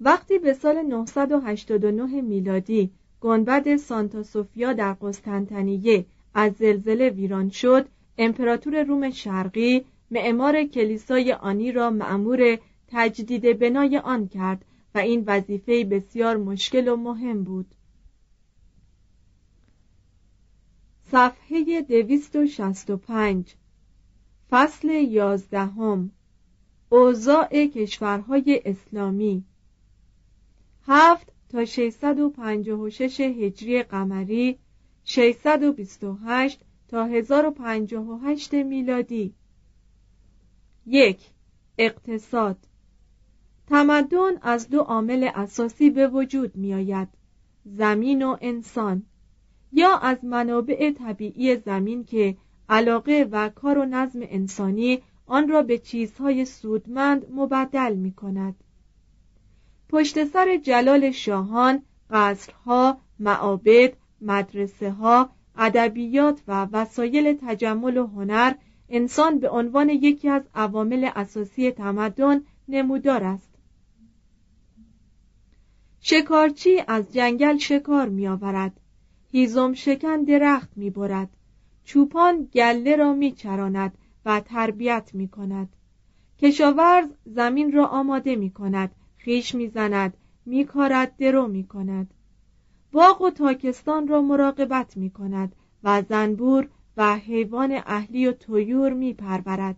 وقتی 0.00 0.38
به 0.38 0.52
سال 0.52 0.82
989 0.82 2.20
میلادی 2.20 2.90
گنبد 3.20 3.76
سانتا 3.76 4.22
سوفیا 4.22 4.72
در 4.72 4.92
قسطنطنیه 4.92 6.04
از 6.34 6.52
زلزله 6.52 7.08
ویران 7.08 7.50
شد 7.50 7.86
امپراتور 8.18 8.82
روم 8.82 9.10
شرقی 9.10 9.84
معمار 10.10 10.64
کلیسای 10.64 11.32
آنی 11.32 11.72
را 11.72 11.90
مأمور 11.90 12.58
تجدید 12.94 13.58
بنای 13.58 13.98
آن 13.98 14.28
کرد 14.28 14.64
و 14.94 14.98
این 14.98 15.24
وظیفه 15.26 15.84
بسیار 15.84 16.36
مشکل 16.36 16.88
و 16.88 16.96
مهم 16.96 17.44
بود. 17.44 17.74
صفحه 21.10 21.82
265 21.82 23.54
فصل 24.50 24.88
یازدهم 24.88 26.10
اوضاع 26.88 27.66
کشورهای 27.66 28.62
اسلامی. 28.64 29.44
هفت 30.86 31.32
تا 31.48 31.64
656 31.64 33.20
هجری 33.20 33.82
قمری 33.82 34.58
628 35.04 36.60
تا 36.88 37.04
1058 37.04 38.54
میلادی. 38.54 39.34
یک 40.86 41.30
اقتصاد. 41.78 42.56
تمدن 43.68 44.36
از 44.42 44.68
دو 44.68 44.80
عامل 44.80 45.30
اساسی 45.34 45.90
به 45.90 46.08
وجود 46.08 46.56
می 46.56 46.74
آید 46.74 47.08
زمین 47.64 48.22
و 48.22 48.36
انسان 48.40 49.02
یا 49.72 49.96
از 49.98 50.24
منابع 50.24 50.90
طبیعی 50.90 51.56
زمین 51.56 52.04
که 52.04 52.36
علاقه 52.68 53.28
و 53.30 53.48
کار 53.48 53.78
و 53.78 53.84
نظم 53.84 54.20
انسانی 54.22 55.02
آن 55.26 55.48
را 55.48 55.62
به 55.62 55.78
چیزهای 55.78 56.44
سودمند 56.44 57.26
مبدل 57.30 57.94
می 57.94 58.12
کند 58.12 58.54
پشت 59.88 60.24
سر 60.24 60.56
جلال 60.56 61.10
شاهان 61.10 61.82
قصرها 62.10 62.98
معابد 63.18 63.92
مدرسه 64.20 64.90
ها 64.90 65.30
ادبیات 65.56 66.42
و 66.48 66.68
وسایل 66.72 67.38
تجمل 67.42 67.96
و 67.96 68.06
هنر 68.06 68.54
انسان 68.88 69.38
به 69.38 69.48
عنوان 69.48 69.88
یکی 69.88 70.28
از 70.28 70.42
عوامل 70.54 71.10
اساسی 71.14 71.70
تمدن 71.70 72.42
نمودار 72.68 73.24
است. 73.24 73.53
شکارچی 76.06 76.82
از 76.88 77.12
جنگل 77.12 77.58
شکار 77.58 78.08
می 78.08 78.28
آورد 78.28 78.80
هیزم 79.30 79.72
شکن 79.72 80.22
درخت 80.22 80.68
می 80.76 80.90
برد 80.90 81.30
چوپان 81.84 82.48
گله 82.52 82.96
را 82.96 83.12
می 83.12 83.32
چراند 83.32 83.98
و 84.24 84.40
تربیت 84.40 85.10
می 85.14 85.28
کند 85.28 85.68
کشاورز 86.38 87.08
زمین 87.26 87.72
را 87.72 87.86
آماده 87.86 88.36
می 88.36 88.50
کند 88.50 88.94
خیش 89.16 89.54
می 89.54 89.68
زند 89.68 90.16
می 90.46 90.64
کارد 90.64 91.16
درو 91.16 91.46
می 91.46 91.64
کند 91.64 92.14
باغ 92.92 93.22
و 93.22 93.30
تاکستان 93.30 94.08
را 94.08 94.22
مراقبت 94.22 94.96
می 94.96 95.10
کند 95.10 95.56
و 95.84 96.02
زنبور 96.02 96.68
و 96.96 97.16
حیوان 97.16 97.82
اهلی 97.86 98.26
و 98.26 98.32
تویور 98.32 98.92
می 98.92 99.14
پرورد. 99.14 99.76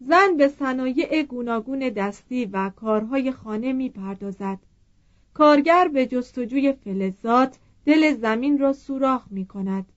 زن 0.00 0.36
به 0.36 0.48
صنایع 0.48 1.22
گوناگون 1.22 1.78
دستی 1.78 2.44
و 2.44 2.70
کارهای 2.70 3.32
خانه 3.32 3.72
می 3.72 3.88
پردازد. 3.88 4.58
کارگر 5.34 5.88
به 5.88 6.06
جستجوی 6.06 6.72
فلزات 6.72 7.58
دل 7.86 8.14
زمین 8.14 8.58
را 8.58 8.72
سوراخ 8.72 9.22
می 9.30 9.46
کند. 9.46 9.92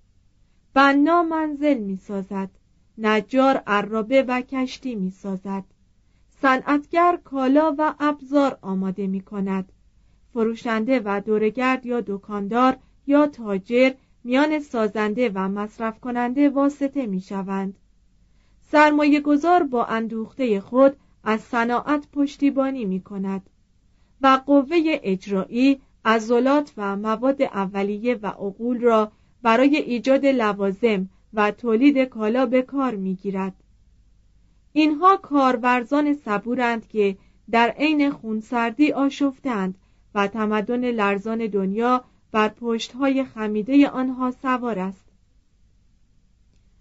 بنا 0.74 1.24
منزل 1.24 1.78
می 1.78 1.96
سازد. 1.96 2.50
نجار 2.98 3.58
عرابه 3.68 4.24
و 4.24 4.42
کشتی 4.42 4.96
می 4.96 5.12
سازد. 5.12 5.64
صنعتگر 6.42 7.20
کالا 7.24 7.76
و 7.78 7.94
ابزار 8.00 8.58
آماده 8.62 9.08
می 9.08 9.22
کند. 9.22 9.72
فروشنده 10.34 11.02
و 11.06 11.22
دورگرد 11.26 11.86
یا 11.86 12.02
دکاندار 12.08 12.78
یا 13.08 13.28
تاجر 13.28 13.92
میان 14.24 14.60
سازنده 14.60 15.32
و 15.36 15.50
مصرف 15.50 16.00
کننده 16.00 16.50
واسطه 16.50 17.06
می 17.06 17.22
شوند. 17.22 17.78
سرمایه 18.72 19.20
گذار 19.20 19.64
با 19.64 19.86
اندوخته 19.86 20.62
خود 20.62 20.98
از 21.24 21.42
صناعت 21.42 22.08
پشتیبانی 22.14 22.86
می 22.86 23.02
کند 23.02 23.50
و 24.22 24.42
قوه 24.46 24.78
اجرایی 24.84 25.82
عضلات 26.06 26.74
و 26.78 26.96
مواد 26.96 27.42
اولیه 27.42 28.16
و 28.16 28.28
عقول 28.28 28.80
را 28.80 29.12
برای 29.42 29.78
ایجاد 29.78 30.26
لوازم 30.26 31.10
و 31.34 31.52
تولید 31.52 31.98
کالا 31.98 32.46
به 32.46 32.62
کار 32.62 32.96
می 32.96 33.16
گیرد. 33.16 33.54
اینها 34.74 35.18
کارورزان 35.18 36.14
صبورند 36.14 36.88
که 36.88 37.18
در 37.52 37.70
عین 37.70 38.12
خونسردی 38.12 38.92
آشفتند 38.92 39.76
و 40.16 40.28
تمدن 40.28 40.92
لرزان 40.92 41.48
دنیا 41.48 42.04
بر 42.32 42.50
پشتهای 42.50 43.24
خمیده 43.24 43.90
آنها 43.90 44.32
سوار 44.32 44.80
است 44.80 45.06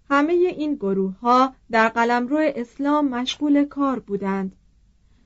همه 0.09 0.33
این 0.33 0.75
گروه 0.75 1.19
ها 1.19 1.53
در 1.71 1.89
قلمرو 1.89 2.37
اسلام 2.55 3.07
مشغول 3.07 3.65
کار 3.65 3.99
بودند 3.99 4.55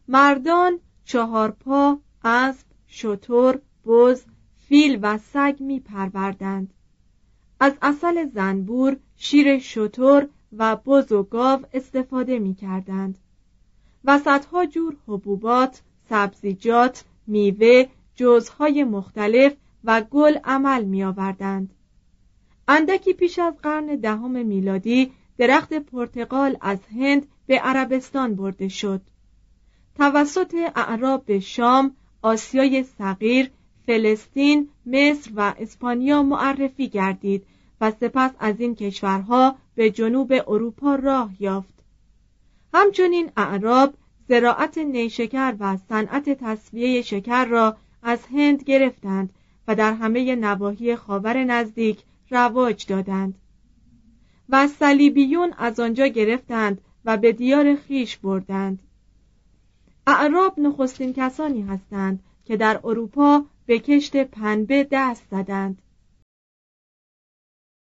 مردان 0.07 0.79
چهارپا 1.09 1.99
اسب 2.23 2.65
شتر 2.87 3.59
بز 3.85 4.23
فیل 4.67 4.99
و 5.01 5.17
سگ 5.17 5.55
می 5.59 5.79
پروردند 5.79 6.73
از 7.59 7.73
اصل 7.81 8.29
زنبور 8.29 8.97
شیر 9.17 9.59
شتر 9.59 10.27
و 10.57 10.75
بز 10.75 11.11
و 11.11 11.23
گاو 11.23 11.65
استفاده 11.73 12.39
می 12.39 12.55
کردند 12.55 13.17
وسطها 14.05 14.65
جور 14.65 14.95
حبوبات 15.07 15.81
سبزیجات 16.09 17.03
میوه 17.27 17.85
جزهای 18.15 18.83
مختلف 18.83 19.53
و 19.83 20.01
گل 20.01 20.37
عمل 20.43 20.83
می 20.83 21.03
آوردند. 21.03 21.73
اندکی 22.67 23.13
پیش 23.13 23.39
از 23.39 23.53
قرن 23.63 23.85
دهم 23.85 24.45
میلادی 24.45 25.11
درخت 25.37 25.73
پرتقال 25.73 26.57
از 26.61 26.79
هند 26.99 27.27
به 27.47 27.59
عربستان 27.59 28.35
برده 28.35 28.67
شد. 28.67 29.01
توسط 29.99 30.55
اعراب 30.75 31.25
به 31.25 31.39
شام، 31.39 31.95
آسیای 32.21 32.83
صغیر، 32.83 33.51
فلسطین، 33.87 34.69
مصر 34.85 35.31
و 35.35 35.53
اسپانیا 35.59 36.23
معرفی 36.23 36.87
گردید 36.87 37.45
و 37.81 37.91
سپس 37.91 38.31
از 38.39 38.59
این 38.59 38.75
کشورها 38.75 39.55
به 39.75 39.89
جنوب 39.89 40.33
اروپا 40.47 40.95
راه 40.95 41.31
یافت. 41.39 41.73
همچنین 42.73 43.31
اعراب 43.37 43.93
زراعت 44.29 44.77
نیشکر 44.77 45.55
و 45.59 45.77
صنعت 45.89 46.29
تصویه 46.29 47.01
شکر 47.01 47.45
را 47.45 47.77
از 48.03 48.19
هند 48.25 48.63
گرفتند 48.63 49.29
و 49.67 49.75
در 49.75 49.93
همه 49.93 50.35
نواحی 50.35 50.95
خاور 50.95 51.43
نزدیک 51.43 52.03
رواج 52.29 52.85
دادند 52.85 53.35
و 54.49 54.67
صلیبیون 54.67 55.53
از 55.57 55.79
آنجا 55.79 56.07
گرفتند 56.07 56.81
و 57.05 57.17
به 57.17 57.31
دیار 57.31 57.75
خیش 57.75 58.17
بردند 58.17 58.79
اعراب 60.09 60.59
نخستین 60.59 61.13
کسانی 61.13 61.61
هستند 61.61 62.19
که 62.45 62.57
در 62.57 62.79
اروپا 62.83 63.45
به 63.65 63.79
کشت 63.79 64.17
پنبه 64.17 64.87
دست 64.91 65.23
زدند. 65.31 65.81